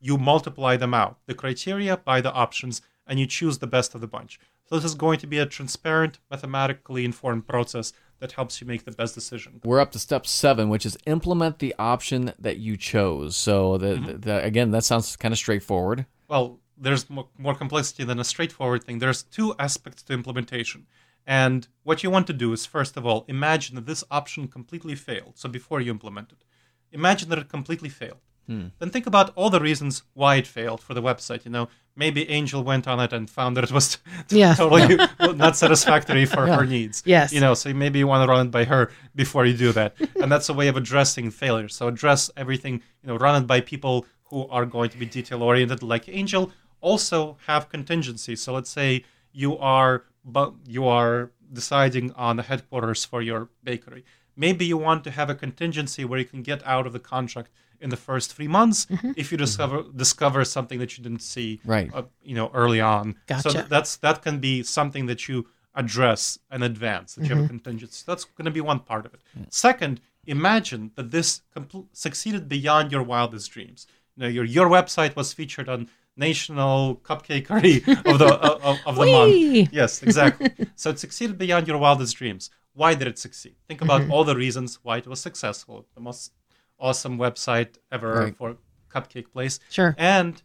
you 0.00 0.18
multiply 0.18 0.76
them 0.76 0.94
out, 0.94 1.18
the 1.26 1.34
criteria 1.34 1.96
by 1.96 2.20
the 2.20 2.32
options, 2.32 2.82
and 3.08 3.18
you 3.18 3.26
choose 3.26 3.58
the 3.58 3.66
best 3.66 3.94
of 3.94 4.00
the 4.00 4.06
bunch. 4.06 4.38
So 4.68 4.76
this 4.76 4.84
is 4.84 4.94
going 4.94 5.18
to 5.20 5.26
be 5.26 5.38
a 5.38 5.46
transparent, 5.46 6.18
mathematically 6.30 7.04
informed 7.04 7.46
process 7.48 7.92
that 8.20 8.32
helps 8.32 8.60
you 8.60 8.66
make 8.66 8.84
the 8.84 8.92
best 8.92 9.14
decision. 9.14 9.60
We're 9.64 9.80
up 9.80 9.92
to 9.92 9.98
step 9.98 10.26
seven, 10.26 10.68
which 10.68 10.84
is 10.84 10.98
implement 11.06 11.58
the 11.58 11.74
option 11.78 12.32
that 12.38 12.58
you 12.58 12.76
chose. 12.76 13.36
So, 13.36 13.78
the, 13.78 13.86
Mm-hmm. 13.94 14.04
the, 14.06 14.12
the- 14.18 14.44
again, 14.44 14.70
that 14.72 14.84
sounds 14.84 15.16
kind 15.16 15.32
of 15.32 15.38
straightforward. 15.38 16.04
Well, 16.28 16.60
there's 16.76 17.08
mo- 17.08 17.28
more 17.38 17.54
complexity 17.54 18.04
than 18.04 18.18
a 18.20 18.24
straightforward 18.24 18.84
thing. 18.84 18.98
There's 18.98 19.22
two 19.22 19.54
aspects 19.58 20.02
to 20.04 20.12
implementation. 20.12 20.86
And 21.26 21.66
what 21.82 22.02
you 22.02 22.10
want 22.10 22.26
to 22.28 22.32
do 22.32 22.52
is, 22.52 22.66
first 22.66 22.96
of 22.96 23.04
all, 23.06 23.24
imagine 23.28 23.74
that 23.76 23.86
this 23.86 24.04
option 24.10 24.48
completely 24.48 24.94
failed. 24.94 25.34
So 25.36 25.48
before 25.48 25.80
you 25.80 25.90
implement 25.90 26.32
it, 26.32 26.44
imagine 26.92 27.28
that 27.30 27.38
it 27.38 27.48
completely 27.48 27.88
failed. 27.88 28.20
Hmm. 28.48 28.68
Then 28.78 28.90
think 28.90 29.06
about 29.06 29.30
all 29.36 29.50
the 29.50 29.60
reasons 29.60 30.02
why 30.14 30.36
it 30.36 30.46
failed 30.46 30.80
for 30.80 30.94
the 30.94 31.02
website. 31.02 31.44
You 31.44 31.50
know, 31.50 31.68
maybe 31.94 32.28
Angel 32.30 32.64
went 32.64 32.88
on 32.88 32.98
it 32.98 33.12
and 33.12 33.28
found 33.28 33.56
that 33.56 33.64
it 33.64 33.70
was 33.72 33.98
Yeah. 34.30 34.54
totally 34.54 34.96
not 35.36 35.54
satisfactory 35.56 36.24
for 36.24 36.46
her 36.46 36.64
needs. 36.64 37.02
Yes. 37.04 37.32
You 37.32 37.40
know, 37.40 37.52
so 37.54 37.72
maybe 37.74 37.98
you 37.98 38.06
want 38.06 38.26
to 38.26 38.32
run 38.32 38.46
it 38.46 38.50
by 38.50 38.64
her 38.64 38.90
before 39.14 39.44
you 39.44 39.54
do 39.56 39.70
that. 39.72 39.94
and 40.22 40.32
that's 40.32 40.48
a 40.48 40.54
way 40.54 40.68
of 40.68 40.76
addressing 40.78 41.30
failure. 41.30 41.68
So 41.68 41.88
address 41.88 42.30
everything, 42.38 42.74
you 43.02 43.08
know, 43.08 43.16
run 43.18 43.42
it 43.42 43.46
by 43.46 43.60
people 43.60 44.06
who 44.30 44.46
are 44.48 44.64
going 44.64 44.90
to 44.90 44.98
be 44.98 45.04
detail 45.06 45.42
oriented 45.42 45.82
like 45.82 46.08
Angel. 46.08 46.50
Also 46.80 47.36
have 47.46 47.68
contingency. 47.68 48.34
So 48.34 48.54
let's 48.54 48.70
say 48.70 49.04
you 49.32 49.58
are 49.58 50.04
but 50.24 50.54
you 50.66 50.86
are 50.86 51.30
deciding 51.52 52.12
on 52.12 52.36
the 52.36 52.42
headquarters 52.42 53.04
for 53.04 53.20
your 53.22 53.48
bakery. 53.64 54.04
Maybe 54.36 54.64
you 54.64 54.76
want 54.76 55.04
to 55.04 55.10
have 55.10 55.28
a 55.30 55.34
contingency 55.34 56.04
where 56.04 56.18
you 56.18 56.24
can 56.24 56.42
get 56.42 56.66
out 56.66 56.86
of 56.86 56.92
the 56.92 56.98
contract 57.00 57.50
in 57.80 57.90
the 57.90 57.96
first 57.96 58.34
three 58.34 58.48
months 58.48 58.86
mm-hmm. 58.86 59.12
if 59.16 59.30
you 59.30 59.36
mm-hmm. 59.36 59.44
discover 59.44 59.84
discover 59.94 60.44
something 60.44 60.78
that 60.78 60.96
you 60.96 61.02
didn't 61.02 61.22
see 61.22 61.60
Right. 61.64 61.90
uh, 61.94 62.02
you 62.22 62.34
know 62.34 62.50
early 62.54 62.80
on. 62.80 63.14
So 63.14 63.34
Gotcha. 63.34 63.52
th- 63.52 63.68
that's 63.68 63.96
that 63.96 64.22
can 64.22 64.38
be 64.38 64.62
something 64.62 65.06
that 65.06 65.28
you 65.28 65.46
address 65.74 66.38
in 66.50 66.62
advance 66.62 67.14
that 67.14 67.22
you 67.24 67.28
have 67.28 67.38
a 67.38 67.40
mm-hmm. 67.42 67.48
contingency. 67.48 68.02
That's 68.06 68.24
going 68.24 68.46
to 68.46 68.50
be 68.50 68.60
one 68.60 68.80
part 68.80 69.06
of 69.06 69.14
it. 69.14 69.20
Second 69.50 70.00
imagine 70.26 70.92
that 70.96 71.10
this 71.10 71.42
compl- 71.56 71.86
succeeded 71.92 72.48
beyond 72.48 72.92
your 72.92 73.02
wildest 73.02 73.50
dreams. 73.50 73.86
You 74.16 74.22
know 74.22 74.28
your 74.28 74.44
your 74.44 74.68
website 74.68 75.16
was 75.16 75.32
featured 75.32 75.68
on 75.68 75.88
national 76.16 76.96
cupcakery 76.96 77.76
of 78.10 78.18
the 78.18 78.34
of, 78.68 78.78
of 78.84 78.96
the 78.96 79.06
month. 79.16 79.72
Yes 79.72 80.02
exactly. 80.02 80.50
So 80.74 80.90
it 80.90 80.98
succeeded 80.98 81.38
beyond 81.38 81.68
your 81.68 81.78
wildest 81.78 82.16
dreams. 82.16 82.50
Why 82.74 82.94
did 82.94 83.08
it 83.08 83.18
succeed? 83.18 83.56
Think 83.66 83.80
about 83.82 84.08
all 84.10 84.24
the 84.24 84.36
reasons 84.36 84.78
why 84.82 84.98
it 84.98 85.06
was 85.06 85.20
successful 85.20 85.86
the 85.94 86.00
most 86.00 86.32
awesome 86.78 87.18
website 87.18 87.76
ever 87.90 88.12
Right. 88.14 88.36
for 88.36 88.56
cupcake 88.94 89.30
place 89.32 89.58
Sure. 89.70 89.94
and 89.98 90.42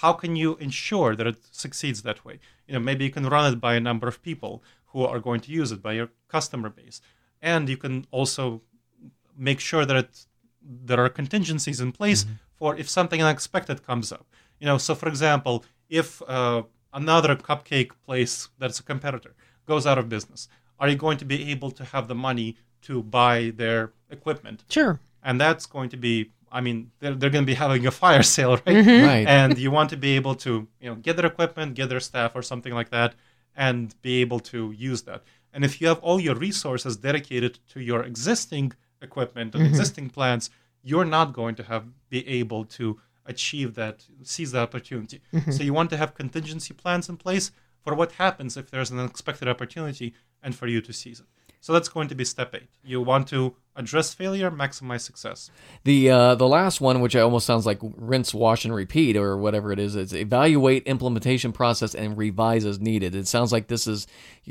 how 0.00 0.12
can 0.12 0.36
you 0.36 0.56
ensure 0.56 1.16
that 1.16 1.26
it 1.26 1.36
succeeds 1.50 2.02
that 2.02 2.24
way 2.24 2.38
you 2.66 2.74
know 2.74 2.80
maybe 2.80 3.04
you 3.04 3.10
can 3.10 3.26
run 3.26 3.52
it 3.52 3.60
by 3.60 3.74
a 3.74 3.80
number 3.80 4.06
of 4.06 4.22
people 4.22 4.62
who 4.92 5.04
are 5.04 5.18
going 5.20 5.40
to 5.40 5.50
use 5.52 5.72
it 5.72 5.82
by 5.82 5.92
your 5.92 6.08
customer 6.28 6.68
base 6.68 7.00
and 7.42 7.68
you 7.68 7.76
can 7.76 8.06
also 8.10 8.62
make 9.36 9.60
sure 9.60 9.84
that 9.84 9.96
it, 9.96 10.26
there 10.62 11.00
are 11.04 11.08
contingencies 11.08 11.80
in 11.80 11.90
place 11.92 12.26
for 12.54 12.76
if 12.76 12.88
something 12.88 13.20
unexpected 13.22 13.84
comes 13.84 14.12
up 14.12 14.26
you 14.60 14.66
know 14.66 14.78
so 14.78 14.94
for 14.94 15.08
example 15.08 15.64
if 15.88 16.22
uh, 16.28 16.62
another 16.92 17.34
cupcake 17.34 17.90
place 18.06 18.48
that's 18.58 18.78
a 18.78 18.82
competitor 18.82 19.34
goes 19.66 19.86
out 19.86 19.98
of 19.98 20.08
business 20.08 20.48
are 20.78 20.88
you 20.88 20.96
going 20.96 21.18
to 21.18 21.24
be 21.24 21.50
able 21.50 21.70
to 21.70 21.84
have 21.84 22.06
the 22.08 22.14
money 22.14 22.56
to 22.82 23.02
buy 23.02 23.52
their 23.56 23.92
equipment 24.10 24.64
Sure. 24.68 25.00
And 25.22 25.40
that's 25.40 25.66
going 25.66 25.88
to 25.88 25.96
be 25.96 26.30
i 26.52 26.60
mean 26.60 26.90
they're, 27.00 27.14
they're 27.14 27.30
going 27.30 27.44
to 27.44 27.52
be 27.54 27.54
having 27.54 27.86
a 27.86 27.90
fire 27.90 28.22
sale 28.36 28.52
right? 28.52 28.64
Mm-hmm. 28.66 29.06
Right. 29.06 29.26
and 29.26 29.58
you 29.58 29.70
want 29.70 29.90
to 29.90 29.96
be 29.96 30.16
able 30.16 30.34
to 30.46 30.66
you 30.80 30.88
know 30.88 30.96
get 30.96 31.16
their 31.16 31.26
equipment 31.26 31.74
get 31.74 31.88
their 31.88 32.00
staff 32.00 32.32
or 32.34 32.42
something 32.42 32.74
like 32.74 32.90
that 32.90 33.14
and 33.56 33.94
be 34.02 34.20
able 34.20 34.40
to 34.40 34.72
use 34.72 35.02
that. 35.02 35.22
And 35.52 35.64
if 35.64 35.80
you 35.80 35.88
have 35.88 35.98
all 36.00 36.20
your 36.20 36.34
resources 36.34 36.96
dedicated 36.96 37.58
to 37.72 37.80
your 37.80 38.02
existing 38.02 38.72
equipment 39.02 39.54
and 39.54 39.66
existing 39.66 40.10
plants, 40.10 40.50
you're 40.82 41.04
not 41.04 41.32
going 41.32 41.54
to 41.56 41.64
have 41.64 41.84
be 42.08 42.26
able 42.28 42.64
to 42.64 43.00
achieve 43.26 43.74
that 43.74 44.04
seize 44.22 44.52
that 44.52 44.62
opportunity. 44.62 45.20
So 45.50 45.62
you 45.62 45.74
want 45.74 45.90
to 45.90 45.96
have 45.96 46.14
contingency 46.14 46.74
plans 46.74 47.08
in 47.08 47.16
place 47.16 47.50
for 47.84 47.94
what 47.94 48.12
happens 48.12 48.56
if 48.56 48.70
there's 48.70 48.90
an 48.90 48.98
unexpected 48.98 49.48
opportunity 49.48 50.14
and 50.42 50.54
for 50.54 50.66
you 50.66 50.80
to 50.80 50.92
seize 50.92 51.20
it 51.20 51.26
so 51.60 51.72
that's 51.72 51.88
going 51.88 52.08
to 52.08 52.14
be 52.14 52.24
step 52.24 52.54
eight 52.54 52.68
you 52.82 53.00
want 53.00 53.28
to 53.28 53.54
address 53.76 54.12
failure 54.12 54.50
maximize 54.50 55.00
success 55.00 55.50
The 55.84 56.10
uh, 56.10 56.34
the 56.34 56.48
last 56.48 56.80
one, 56.80 57.00
which 57.00 57.16
almost 57.16 57.46
sounds 57.46 57.66
like 57.66 57.78
rinse, 57.82 58.34
wash, 58.34 58.64
and 58.64 58.74
repeat, 58.74 59.16
or 59.16 59.36
whatever 59.36 59.72
it 59.72 59.78
is, 59.78 59.96
is 59.96 60.12
evaluate 60.12 60.86
implementation 60.86 61.52
process 61.52 61.94
and 61.94 62.16
revise 62.18 62.64
as 62.64 62.80
needed. 62.80 63.14
It 63.14 63.26
sounds 63.26 63.52
like 63.52 63.68
this 63.68 63.86
is 63.86 64.06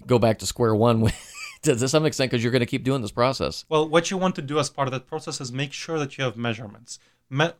go 0.08 0.19
back 0.19 0.39
to 0.39 0.45
square 0.45 0.76
one 0.76 1.02
with, 1.02 1.15
to, 1.63 1.88
some 1.88 2.06
extent 2.06 2.32
because 2.32 2.43
you're 2.43 2.52
going 2.52 2.62
to 2.62 2.65
keep 2.65 2.84
doing 2.84 3.02
this 3.02 3.12
process. 3.12 3.65
Well, 3.69 3.88
what 3.88 4.10
you 4.10 4.17
want 4.17 4.36
to 4.36 4.41
do 4.41 4.60
as 4.60 4.69
part 4.69 4.88
of 4.88 4.91
that 4.93 5.08
process 5.08 5.39
is 5.39 5.52
make 5.52 5.74
sure 5.74 6.00
that 6.00 6.17
you 6.17 6.24
have 6.24 6.36
measurements. 6.38 7.00
Me- 7.30 7.52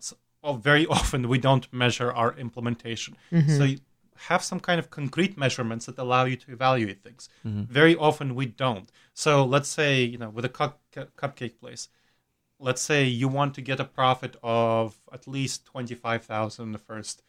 oh, 0.44 0.54
very 0.54 0.86
often 0.98 1.28
we 1.28 1.38
don't 1.38 1.72
measure 1.72 2.12
our 2.12 2.38
implementation. 2.38 3.16
So 3.58 3.64
you 3.64 3.80
have 4.28 4.44
some 4.44 4.60
kind 4.60 4.80
of 4.80 4.90
concrete 4.90 5.38
measurements 5.38 5.86
that 5.86 5.98
allow 5.98 6.26
you 6.26 6.36
to 6.36 6.52
evaluate 6.52 7.02
things. 7.04 7.30
Mm-hmm. 7.46 7.64
Very 7.64 7.96
often 7.96 8.36
we 8.36 8.46
don't. 8.46 8.92
So 9.14 9.46
let's 9.46 9.70
say, 9.70 10.04
you 10.04 10.18
know, 10.18 10.30
with 10.30 10.46
a 10.46 10.50
cup- 10.50 10.82
cu- 10.92 11.08
cupcake 11.18 11.58
place, 11.60 11.90
let's 12.60 12.82
say 12.82 13.06
you 13.06 13.28
want 13.28 13.54
to 13.56 13.62
get 13.62 13.80
a 13.80 13.86
profit 13.86 14.36
of 14.44 15.00
at 15.14 15.28
least 15.28 15.66
25,000 15.66 16.64
in 16.66 16.72
the 16.72 16.78
first 16.78 17.24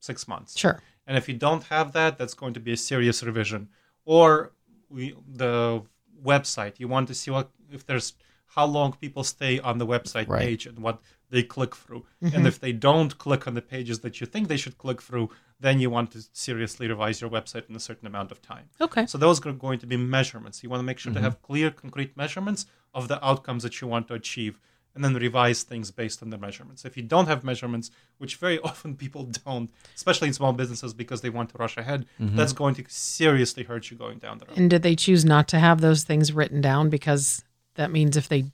6 0.00 0.28
months. 0.28 0.56
Sure. 0.58 0.80
And 1.06 1.16
if 1.16 1.28
you 1.28 1.34
don't 1.34 1.64
have 1.64 1.92
that, 1.92 2.18
that's 2.18 2.34
going 2.34 2.54
to 2.54 2.60
be 2.60 2.72
a 2.72 2.76
serious 2.76 3.22
revision. 3.22 3.68
Or 4.04 4.52
we, 4.88 5.14
the 5.26 5.82
website, 6.24 6.78
you 6.78 6.88
want 6.88 7.08
to 7.08 7.14
see 7.14 7.30
what 7.30 7.50
if 7.70 7.84
there's 7.86 8.14
how 8.46 8.64
long 8.64 8.92
people 8.92 9.24
stay 9.24 9.58
on 9.58 9.78
the 9.78 9.86
website 9.86 10.28
Right. 10.28 10.40
page 10.40 10.66
and 10.66 10.78
what 10.78 11.00
they 11.30 11.42
click 11.42 11.74
through. 11.74 12.06
Mm-hmm. 12.22 12.36
And 12.36 12.46
if 12.46 12.60
they 12.60 12.72
don't 12.72 13.18
click 13.18 13.46
on 13.46 13.54
the 13.54 13.62
pages 13.62 14.00
that 14.00 14.20
you 14.20 14.26
think 14.26 14.48
they 14.48 14.56
should 14.56 14.78
click 14.78 15.02
through, 15.02 15.30
then 15.58 15.80
you 15.80 15.88
want 15.88 16.10
to 16.12 16.22
seriously 16.32 16.86
revise 16.88 17.20
your 17.20 17.30
website 17.30 17.68
in 17.68 17.76
a 17.76 17.80
certain 17.80 18.06
amount 18.06 18.30
of 18.30 18.42
time. 18.42 18.68
Okay. 18.80 19.06
So 19.06 19.16
those 19.16 19.44
are 19.44 19.52
going 19.52 19.78
to 19.78 19.86
be 19.86 19.96
measurements. 19.96 20.62
You 20.62 20.68
want 20.68 20.80
to 20.80 20.84
make 20.84 20.98
sure 20.98 21.12
to 21.12 21.18
mm-hmm. 21.18 21.24
have 21.24 21.42
clear, 21.42 21.70
concrete 21.70 22.16
measurements 22.16 22.66
of 22.94 23.08
the 23.08 23.24
outcomes 23.26 23.62
that 23.62 23.80
you 23.80 23.86
want 23.86 24.08
to 24.08 24.14
achieve, 24.14 24.58
and 24.94 25.04
then 25.04 25.14
revise 25.14 25.62
things 25.62 25.90
based 25.90 26.22
on 26.22 26.30
the 26.30 26.38
measurements. 26.38 26.84
If 26.84 26.96
you 26.96 27.02
don't 27.02 27.26
have 27.26 27.44
measurements, 27.44 27.90
which 28.18 28.36
very 28.36 28.58
often 28.64 28.96
people 28.96 29.24
don't, 29.44 29.70
especially 29.94 30.28
in 30.28 30.34
small 30.34 30.52
businesses 30.52 30.92
because 30.94 31.20
they 31.20 31.30
want 31.30 31.50
to 31.50 31.58
rush 31.58 31.76
ahead, 31.76 32.06
mm-hmm. 32.20 32.36
that's 32.36 32.52
going 32.52 32.74
to 32.76 32.84
seriously 32.88 33.64
hurt 33.64 33.90
you 33.90 33.96
going 33.96 34.18
down 34.18 34.38
the 34.38 34.46
road. 34.46 34.58
And 34.58 34.68
did 34.68 34.82
they 34.82 34.96
choose 34.96 35.24
not 35.24 35.48
to 35.48 35.58
have 35.58 35.80
those 35.80 36.04
things 36.04 36.32
written 36.32 36.60
down 36.60 36.90
because 36.90 37.42
that 37.74 37.90
means 37.90 38.16
if 38.16 38.28
they 38.28 38.46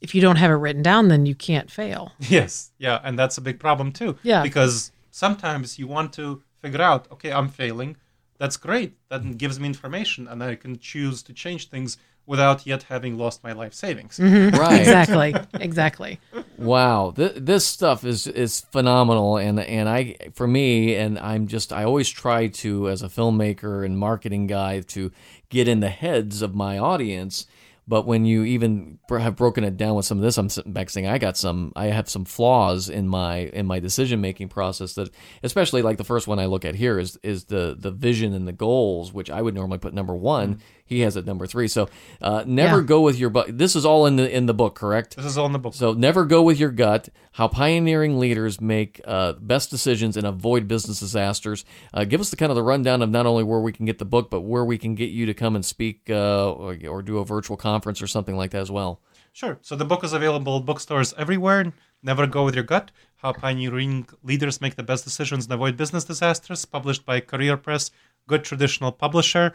if 0.00 0.14
you 0.14 0.20
don't 0.20 0.36
have 0.36 0.50
it 0.50 0.54
written 0.54 0.82
down, 0.82 1.08
then 1.08 1.24
you 1.24 1.34
can't 1.34 1.70
fail. 1.70 2.12
Yes, 2.20 2.72
yeah, 2.78 3.00
and 3.02 3.18
that's 3.18 3.38
a 3.38 3.40
big 3.40 3.58
problem 3.58 3.92
too. 3.92 4.18
Yeah. 4.22 4.42
Because 4.42 4.92
sometimes 5.16 5.78
you 5.78 5.86
want 5.86 6.12
to 6.12 6.42
figure 6.60 6.82
out, 6.82 7.10
okay, 7.10 7.32
I'm 7.32 7.48
failing. 7.48 7.96
That's 8.38 8.58
great. 8.58 8.98
That 9.08 9.22
mm-hmm. 9.22 9.32
gives 9.32 9.58
me 9.58 9.66
information, 9.66 10.28
and 10.28 10.44
I 10.44 10.56
can 10.56 10.78
choose 10.78 11.22
to 11.22 11.32
change 11.32 11.70
things 11.70 11.96
without 12.26 12.66
yet 12.66 12.82
having 12.82 13.16
lost 13.16 13.42
my 13.42 13.52
life 13.52 13.72
savings. 13.72 14.18
Mm-hmm. 14.18 14.56
Right. 14.58 14.80
Exactly. 14.86 15.34
exactly. 15.58 16.20
Wow, 16.58 17.14
Th- 17.16 17.32
this 17.34 17.64
stuff 17.64 18.04
is 18.04 18.26
is 18.26 18.60
phenomenal, 18.60 19.38
and 19.38 19.58
and 19.60 19.88
I 19.88 20.16
for 20.34 20.46
me, 20.46 20.94
and 20.96 21.18
I'm 21.18 21.46
just 21.46 21.72
I 21.72 21.84
always 21.84 22.10
try 22.10 22.48
to 22.62 22.90
as 22.90 23.02
a 23.02 23.08
filmmaker 23.08 23.84
and 23.86 23.98
marketing 23.98 24.46
guy 24.48 24.80
to 24.94 25.12
get 25.48 25.66
in 25.66 25.80
the 25.80 25.94
heads 26.04 26.42
of 26.42 26.54
my 26.54 26.76
audience. 26.78 27.46
But 27.88 28.04
when 28.04 28.24
you 28.24 28.42
even 28.42 28.98
have 29.08 29.36
broken 29.36 29.62
it 29.62 29.76
down 29.76 29.94
with 29.94 30.06
some 30.06 30.18
of 30.18 30.24
this, 30.24 30.38
I'm 30.38 30.48
sitting 30.48 30.72
back 30.72 30.90
saying 30.90 31.06
I 31.06 31.18
got 31.18 31.36
some, 31.36 31.72
I 31.76 31.86
have 31.86 32.08
some 32.08 32.24
flaws 32.24 32.88
in 32.88 33.06
my 33.06 33.36
in 33.52 33.66
my 33.66 33.78
decision 33.78 34.20
making 34.20 34.48
process. 34.48 34.94
That 34.94 35.10
especially 35.44 35.82
like 35.82 35.96
the 35.96 36.04
first 36.04 36.26
one 36.26 36.40
I 36.40 36.46
look 36.46 36.64
at 36.64 36.74
here 36.74 36.98
is 36.98 37.16
is 37.22 37.44
the 37.44 37.76
the 37.78 37.92
vision 37.92 38.32
and 38.34 38.46
the 38.46 38.52
goals, 38.52 39.12
which 39.12 39.30
I 39.30 39.40
would 39.40 39.54
normally 39.54 39.78
put 39.78 39.94
number 39.94 40.16
one. 40.16 40.54
Mm-hmm. 40.54 40.60
He 40.86 41.00
has 41.00 41.16
it 41.16 41.26
number 41.26 41.46
three. 41.46 41.68
So 41.68 41.88
uh, 42.22 42.44
never 42.46 42.78
Yeah. 42.78 42.86
go 42.86 43.00
with 43.02 43.18
your 43.18 43.28
but. 43.30 43.58
This 43.58 43.74
is 43.76 43.84
all 43.84 44.06
in 44.06 44.16
the 44.16 44.34
in 44.34 44.46
the 44.46 44.54
book, 44.54 44.74
correct? 44.76 45.16
This 45.16 45.26
is 45.26 45.36
all 45.36 45.46
in 45.46 45.52
the 45.52 45.58
book. 45.58 45.74
So 45.74 45.92
never 45.92 46.24
go 46.24 46.42
with 46.42 46.58
your 46.58 46.70
gut. 46.70 47.08
How 47.32 47.48
pioneering 47.48 48.18
leaders 48.18 48.60
make 48.60 49.00
uh, 49.04 49.32
best 49.34 49.70
decisions 49.70 50.16
and 50.16 50.26
avoid 50.26 50.66
business 50.68 51.00
disasters. 51.00 51.64
Uh, 51.92 52.04
give 52.04 52.20
us 52.20 52.30
the 52.30 52.36
kind 52.36 52.50
of 52.50 52.56
the 52.56 52.62
rundown 52.62 53.02
of 53.02 53.10
not 53.10 53.26
only 53.26 53.44
where 53.44 53.60
we 53.60 53.72
can 53.72 53.84
get 53.84 53.98
the 53.98 54.04
book, 54.04 54.30
but 54.30 54.40
where 54.40 54.64
we 54.64 54.78
can 54.78 54.94
get 54.94 55.10
you 55.10 55.26
to 55.26 55.34
come 55.34 55.54
and 55.54 55.64
speak 55.64 56.08
uh, 56.08 56.50
or, 56.52 56.76
or 56.88 57.02
do 57.02 57.18
a 57.18 57.24
virtual 57.24 57.56
conference 57.56 58.00
or 58.00 58.06
something 58.06 58.36
like 58.36 58.52
that 58.52 58.62
as 58.62 58.70
well. 58.70 59.00
Sure. 59.32 59.58
So 59.60 59.76
the 59.76 59.84
book 59.84 60.02
is 60.02 60.14
available 60.14 60.56
at 60.56 60.64
bookstores 60.64 61.12
everywhere. 61.18 61.72
Never 62.02 62.26
Go 62.26 62.44
With 62.44 62.54
Your 62.54 62.64
Gut 62.64 62.90
How 63.16 63.32
Pioneering 63.32 64.06
Leaders 64.22 64.60
Make 64.60 64.76
the 64.76 64.82
Best 64.82 65.04
Decisions 65.04 65.44
and 65.44 65.52
Avoid 65.52 65.76
Business 65.76 66.04
Disasters, 66.04 66.64
published 66.64 67.04
by 67.04 67.20
Career 67.20 67.56
Press, 67.58 67.90
good 68.26 68.44
traditional 68.44 68.92
publisher. 68.92 69.54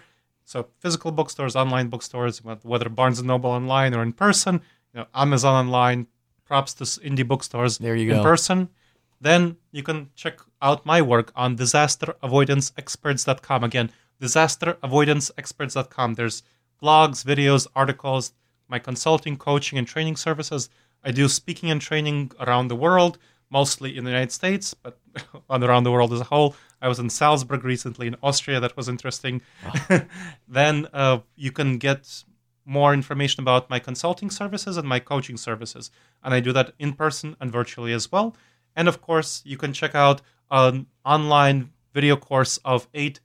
So 0.51 0.67
physical 0.79 1.11
bookstores, 1.13 1.55
online 1.55 1.87
bookstores, 1.87 2.43
whether 2.43 2.89
Barnes 2.89 3.19
and 3.19 3.27
Noble 3.29 3.51
online 3.51 3.93
or 3.93 4.03
in 4.03 4.11
person, 4.11 4.55
you 4.93 4.99
know, 4.99 5.05
Amazon 5.15 5.65
online, 5.65 6.07
props 6.43 6.73
to 6.73 6.83
indie 6.83 7.25
bookstores 7.25 7.77
There 7.77 7.95
you 7.95 8.11
in 8.11 8.17
go. 8.17 8.23
person. 8.23 8.67
Then 9.21 9.55
you 9.71 9.81
can 9.81 10.09
check 10.13 10.41
out 10.61 10.85
my 10.85 11.01
work 11.01 11.31
on 11.37 11.55
disasteravoidanceexperts.com. 11.55 13.63
Again, 13.63 13.91
disasteravoidanceexperts.com. 14.21 16.15
There's 16.15 16.43
blogs, 16.83 17.23
videos, 17.23 17.65
articles, 17.73 18.33
my 18.67 18.79
consulting, 18.79 19.37
coaching, 19.37 19.77
and 19.77 19.87
training 19.87 20.17
services. 20.17 20.67
I 21.01 21.11
do 21.11 21.29
speaking 21.29 21.71
and 21.71 21.79
training 21.79 22.33
around 22.41 22.67
the 22.67 22.75
world, 22.75 23.17
mostly 23.49 23.97
in 23.97 24.03
the 24.03 24.09
United 24.09 24.33
States, 24.33 24.73
but 24.73 24.99
around 25.49 25.85
the 25.85 25.91
world 25.91 26.11
as 26.11 26.19
a 26.19 26.25
whole. 26.25 26.57
I 26.81 26.87
was 26.87 26.99
in 26.99 27.09
Salzburg 27.09 27.63
recently 27.63 28.07
in 28.07 28.15
Austria. 28.23 28.59
That 28.59 28.75
was 28.75 28.89
interesting. 28.89 29.41
then 30.47 30.87
uh, 30.93 31.19
you 31.35 31.51
can 31.51 31.77
get 31.77 32.23
more 32.65 32.93
information 32.93 33.41
about 33.41 33.69
my 33.69 33.79
consulting 33.79 34.29
services 34.29 34.77
and 34.77 34.87
my 34.87 34.99
coaching 34.99 35.35
services. 35.37 35.89
And 36.23 36.33
I 36.33 36.39
do 36.39 36.53
that 36.53 36.71
in 36.79 36.93
person 36.93 37.35
and 37.39 37.51
virtually 37.51 37.91
as 37.93 38.11
well. 38.11 38.35
And 38.75 38.87
of 38.87 38.99
course, 39.01 39.43
you 39.45 39.57
can 39.57 39.73
check 39.73 39.93
out 39.95 40.21
an 40.49 40.87
online 41.05 41.71
video 41.93 42.15
course 42.15 42.57
of 42.63 42.87
eight 42.93 43.19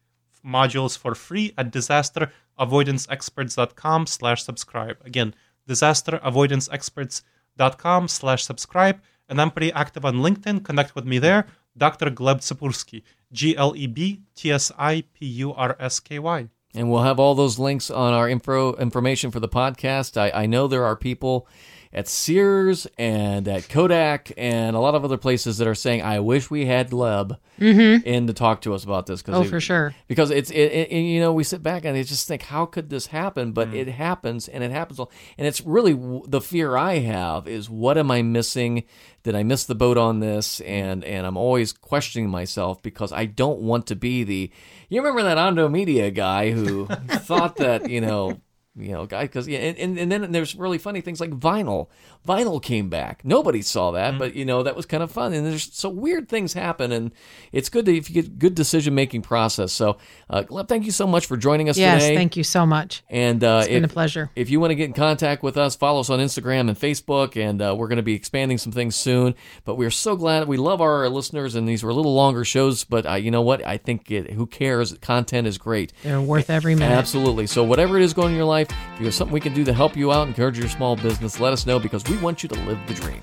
modules 0.45 0.99
for 0.99 1.14
free 1.14 1.55
at 1.57 1.73
disasteravoidanceexperts.com 1.73 4.07
slash 4.07 4.42
subscribe. 4.42 4.97
Again, 5.05 5.35
disasteravoidanceexperts.com 5.69 8.09
slash 8.09 8.45
subscribe. 8.45 9.01
And 9.29 9.40
I'm 9.40 9.51
pretty 9.51 9.73
active 9.73 10.05
on 10.05 10.16
LinkedIn. 10.16 10.64
Connect 10.64 10.95
with 10.95 11.05
me 11.05 11.19
there. 11.19 11.47
Dr. 11.77 12.11
Gleb 12.11 12.39
Tsipursky, 12.39 13.03
G 13.33 13.57
L 13.57 13.75
E 13.77 13.87
B 13.87 14.23
T 14.35 14.51
S 14.51 14.73
I 14.79 15.05
P 15.15 15.27
U 15.27 15.53
R 15.53 15.77
S 15.79 16.01
K 16.01 16.19
Y. 16.19 16.49
And 16.75 16.91
we'll 16.91 17.03
have 17.03 17.19
all 17.19 17.35
those 17.35 17.59
links 17.59 17.91
on 17.91 18.12
our 18.12 18.29
info 18.29 18.75
information 18.75 19.31
for 19.31 19.41
the 19.41 19.49
podcast. 19.49 20.17
I, 20.17 20.43
I 20.43 20.47
know 20.47 20.67
there 20.67 20.85
are 20.85 20.95
people 20.95 21.49
at 21.97 22.07
Sears 22.07 22.87
and 22.99 23.49
at 23.49 23.71
Kodak 23.71 24.31
and 24.37 24.77
a 24.77 24.81
lot 24.81 24.95
of 24.95 25.03
other 25.03 25.17
places 25.17 25.57
that 25.59 25.67
are 25.67 25.75
saying, 25.75 26.03
"I 26.03 26.21
wish 26.21 26.51
we 26.51 26.67
had 26.67 26.91
Gleb 26.91 27.39
mm-hmm. 27.59 28.07
in 28.07 28.27
to 28.27 28.35
talk 28.35 28.61
to 28.61 28.75
us 28.75 28.85
about 28.85 29.07
this." 29.07 29.23
'cause 29.23 29.35
Oh, 29.35 29.41
it- 29.41 29.49
for 29.49 29.59
sure. 29.61 29.95
Because 30.07 30.31
it's 30.31 30.51
it, 30.51 30.57
it, 30.73 30.89
and, 30.91 31.09
you 31.09 31.21
know 31.21 31.33
we 31.33 31.43
sit 31.43 31.63
back 31.63 31.87
and 31.87 31.97
I 31.97 32.03
just 32.03 32.29
think, 32.29 32.43
how 32.43 32.67
could 32.67 32.91
this 32.91 33.07
happen? 33.07 33.53
But 33.53 33.71
mm. 33.71 33.77
it 33.77 33.89
happens, 33.89 34.47
and 34.47 34.63
it 34.63 34.71
happens, 34.71 35.01
all- 35.01 35.11
and 35.39 35.47
it's 35.47 35.63
really 35.63 35.95
w- 35.95 36.23
the 36.29 36.43
fear 36.43 36.77
I 36.77 36.99
have 36.99 37.49
is 37.49 37.71
what 37.71 37.97
am 37.97 38.11
I 38.11 38.21
missing? 38.21 38.85
Did 39.23 39.35
I 39.35 39.43
miss 39.43 39.65
the 39.65 39.75
boat 39.75 39.97
on 39.97 40.21
this? 40.21 40.61
And 40.61 41.03
and 41.03 41.27
I'm 41.27 41.39
always 41.39 41.73
questioning 41.73 42.29
myself 42.29 42.83
because 42.83 43.11
I 43.11 43.25
don't 43.25 43.61
want 43.61 43.87
to 43.87 43.97
be 43.97 44.23
the. 44.23 44.51
You 44.91 45.01
remember 45.01 45.23
that 45.23 45.39
Ondo 45.39 45.69
Media 45.69 46.11
guy 46.11 46.51
who 46.51 46.87
thought 47.09 47.57
that 47.57 47.89
you 47.89 48.03
know. 48.03 48.39
You 48.79 48.93
know, 48.93 49.07
guy, 49.07 49.23
because 49.23 49.49
yeah, 49.49 49.59
and, 49.61 49.79
and, 49.79 49.99
and 49.99 50.12
then 50.12 50.33
there's 50.33 50.55
really 50.55 50.79
funny 50.79 51.01
things 51.01 51.21
like 51.21 51.31
vinyl. 51.31 51.89
Vinyl 52.27 52.62
came 52.62 52.89
back. 52.91 53.25
Nobody 53.25 53.62
saw 53.62 53.93
that, 53.93 54.19
but 54.19 54.35
you 54.35 54.45
know 54.45 54.62
that 54.65 54.77
was 54.77 54.85
kind 54.85 55.03
of 55.03 55.11
fun. 55.11 55.33
And 55.33 55.47
there's 55.47 55.73
so 55.73 55.89
weird 55.89 56.29
things 56.29 56.53
happen, 56.53 56.93
and 56.93 57.12
it's 57.53 57.69
good 57.69 57.87
to 57.87 57.97
if 57.97 58.11
you 58.11 58.23
get 58.23 58.39
good 58.39 58.55
decision 58.55 58.95
making 58.95 59.23
process. 59.23 59.73
So, 59.73 59.97
uh, 60.29 60.43
Gleb, 60.43 60.69
thank 60.69 60.85
you 60.85 60.91
so 60.91 61.07
much 61.07 61.27
for 61.27 61.37
joining 61.37 61.69
us 61.69 61.79
Yes, 61.79 62.03
today. 62.03 62.17
thank 62.17 62.37
you 62.37 62.45
so 62.45 62.67
much. 62.67 63.03
And 63.09 63.43
uh, 63.43 63.59
It's 63.61 63.69
been 63.69 63.85
if, 63.85 63.91
a 63.91 63.93
pleasure. 63.93 64.31
if 64.37 64.51
you 64.51 64.61
want 64.61 64.73
to 64.73 64.75
get 64.75 64.85
in 64.87 64.93
contact 64.93 65.43
with 65.43 65.57
us, 65.57 65.77
follow 65.77 66.01
us 66.01 66.11
on 66.11 66.19
Instagram 66.19 66.69
and 66.69 66.79
Facebook, 66.79 67.41
and 67.41 67.62
uh, 67.62 67.75
we're 67.79 67.89
going 67.89 67.97
to 67.97 68.03
be 68.03 68.15
expanding 68.15 68.59
some 68.59 68.73
things 68.73 68.97
soon. 68.97 69.35
But 69.65 69.77
we're 69.77 69.91
so 69.91 70.17
glad 70.17 70.49
we 70.49 70.57
love 70.57 70.81
our 70.81 71.09
listeners, 71.09 71.55
and 71.55 71.67
these 71.69 71.83
were 71.83 71.91
a 71.91 71.95
little 71.95 72.15
longer 72.15 72.45
shows. 72.45 72.85
But 72.85 73.07
uh, 73.07 73.15
you 73.15 73.31
know 73.31 73.43
what? 73.43 73.65
I 73.65 73.79
think 73.79 74.11
it, 74.11 74.33
who 74.33 74.47
cares? 74.47 74.93
Content 74.99 75.47
is 75.47 75.57
great. 75.59 75.93
They're 76.03 76.21
worth 76.21 76.51
every 76.51 76.75
minute. 76.75 76.95
Absolutely. 76.95 77.47
So 77.47 77.62
whatever 77.65 77.97
it 77.97 78.03
is 78.03 78.12
going 78.12 78.33
in 78.33 78.37
your 78.37 78.45
life, 78.45 78.66
if 78.71 79.01
you 79.01 79.07
have 79.07 79.15
something 79.15 79.33
we 79.33 79.41
can 79.41 79.55
do 79.55 79.65
to 79.65 79.73
help 79.73 79.97
you 79.97 80.13
out, 80.13 80.29
encourage 80.29 80.59
your 80.59 80.69
small 80.69 80.97
business, 80.97 81.41
let 81.41 81.53
us 81.53 81.67
know 81.67 81.79
because 81.79 82.05
we 82.05 82.17
want 82.19 82.43
you 82.43 82.49
to 82.49 82.55
live 82.65 82.79
the 82.87 82.95
dream. 82.95 83.23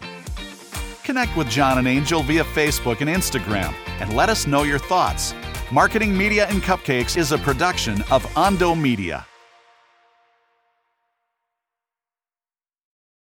Connect 1.04 1.36
with 1.36 1.50
John 1.50 1.78
and 1.78 1.88
Angel 1.88 2.24
via 2.24 2.44
Facebook 2.44 3.02
and 3.02 3.10
Instagram 3.10 3.74
and 4.00 4.16
let 4.16 4.30
us 4.30 4.48
know 4.48 4.64
your 4.64 4.80
thoughts. 4.80 5.34
Marketing 5.72 6.18
Media 6.18 6.48
and 6.48 6.62
Cupcakes 6.62 7.18
is 7.18 7.32
a 7.32 7.38
production 7.38 8.02
of 8.12 8.26
Ondo 8.38 8.76
Media. 8.76 9.26